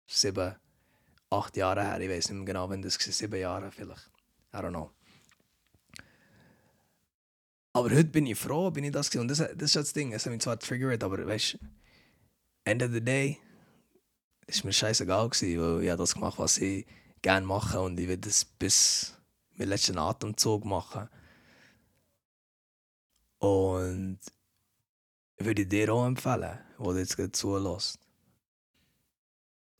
sieben, 0.06 0.54
acht 1.30 1.56
Jahre 1.56 1.82
her, 1.82 2.00
ich 2.00 2.08
weiß 2.08 2.30
nicht 2.30 2.38
mehr 2.38 2.46
genau, 2.46 2.70
wenn 2.70 2.80
das 2.80 2.98
war, 2.98 3.12
sieben 3.12 3.40
Jahre 3.40 3.70
vielleicht. 3.70 4.10
I 4.54 4.58
don't 4.58 4.70
know. 4.70 4.90
Aber 7.72 7.90
heute 7.90 8.04
bin 8.04 8.26
ich 8.26 8.38
froh, 8.38 8.70
bin 8.70 8.84
ich 8.84 8.92
das 8.92 9.10
gewesen. 9.10 9.22
Und 9.22 9.28
das, 9.28 9.38
das 9.38 9.62
ist 9.62 9.76
das 9.76 9.92
Ding, 9.92 10.12
es 10.12 10.24
hat 10.24 10.32
mich 10.32 10.40
zwar 10.40 10.58
triggert, 10.58 11.04
aber 11.04 11.26
weißt 11.26 11.54
du, 11.54 11.58
end 12.64 12.82
of 12.82 12.90
the 12.92 13.00
day, 13.00 13.38
ist 14.46 14.64
mir 14.64 14.72
scheißegal 14.72 15.28
gewesen, 15.28 15.60
weil 15.60 15.82
ich 15.82 15.90
habe 15.90 15.98
das 15.98 16.14
gemacht, 16.14 16.38
was 16.38 16.58
ich 16.58 16.86
gerne 17.20 17.46
mache 17.46 17.80
und 17.80 17.98
ich 17.98 18.08
will 18.08 18.16
das 18.16 18.44
bis 18.44 19.14
meinen 19.56 19.70
letzten 19.70 19.98
Atemzug 19.98 20.64
machen. 20.64 21.08
Und 23.38 24.18
würde 25.38 25.62
ich 25.62 25.68
dir 25.68 25.92
auch 25.92 26.06
empfehlen, 26.06 26.58
wo 26.78 26.92
du 26.92 26.98
jetzt 26.98 27.16
gerade 27.16 27.32
zulässt. 27.32 27.98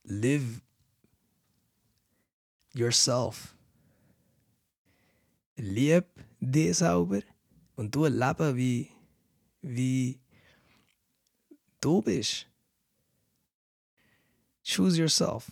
Live 0.05 0.61
yourself. 2.75 3.55
Lieb 5.57 6.05
dich 6.41 6.77
selber 6.77 7.23
und 7.77 7.95
du 7.95 8.07
Leben 8.07 8.57
wie, 8.57 8.91
wie 9.63 10.21
du 11.81 12.03
bist. 12.03 12.47
Choose 14.63 14.99
yourself. 14.99 15.51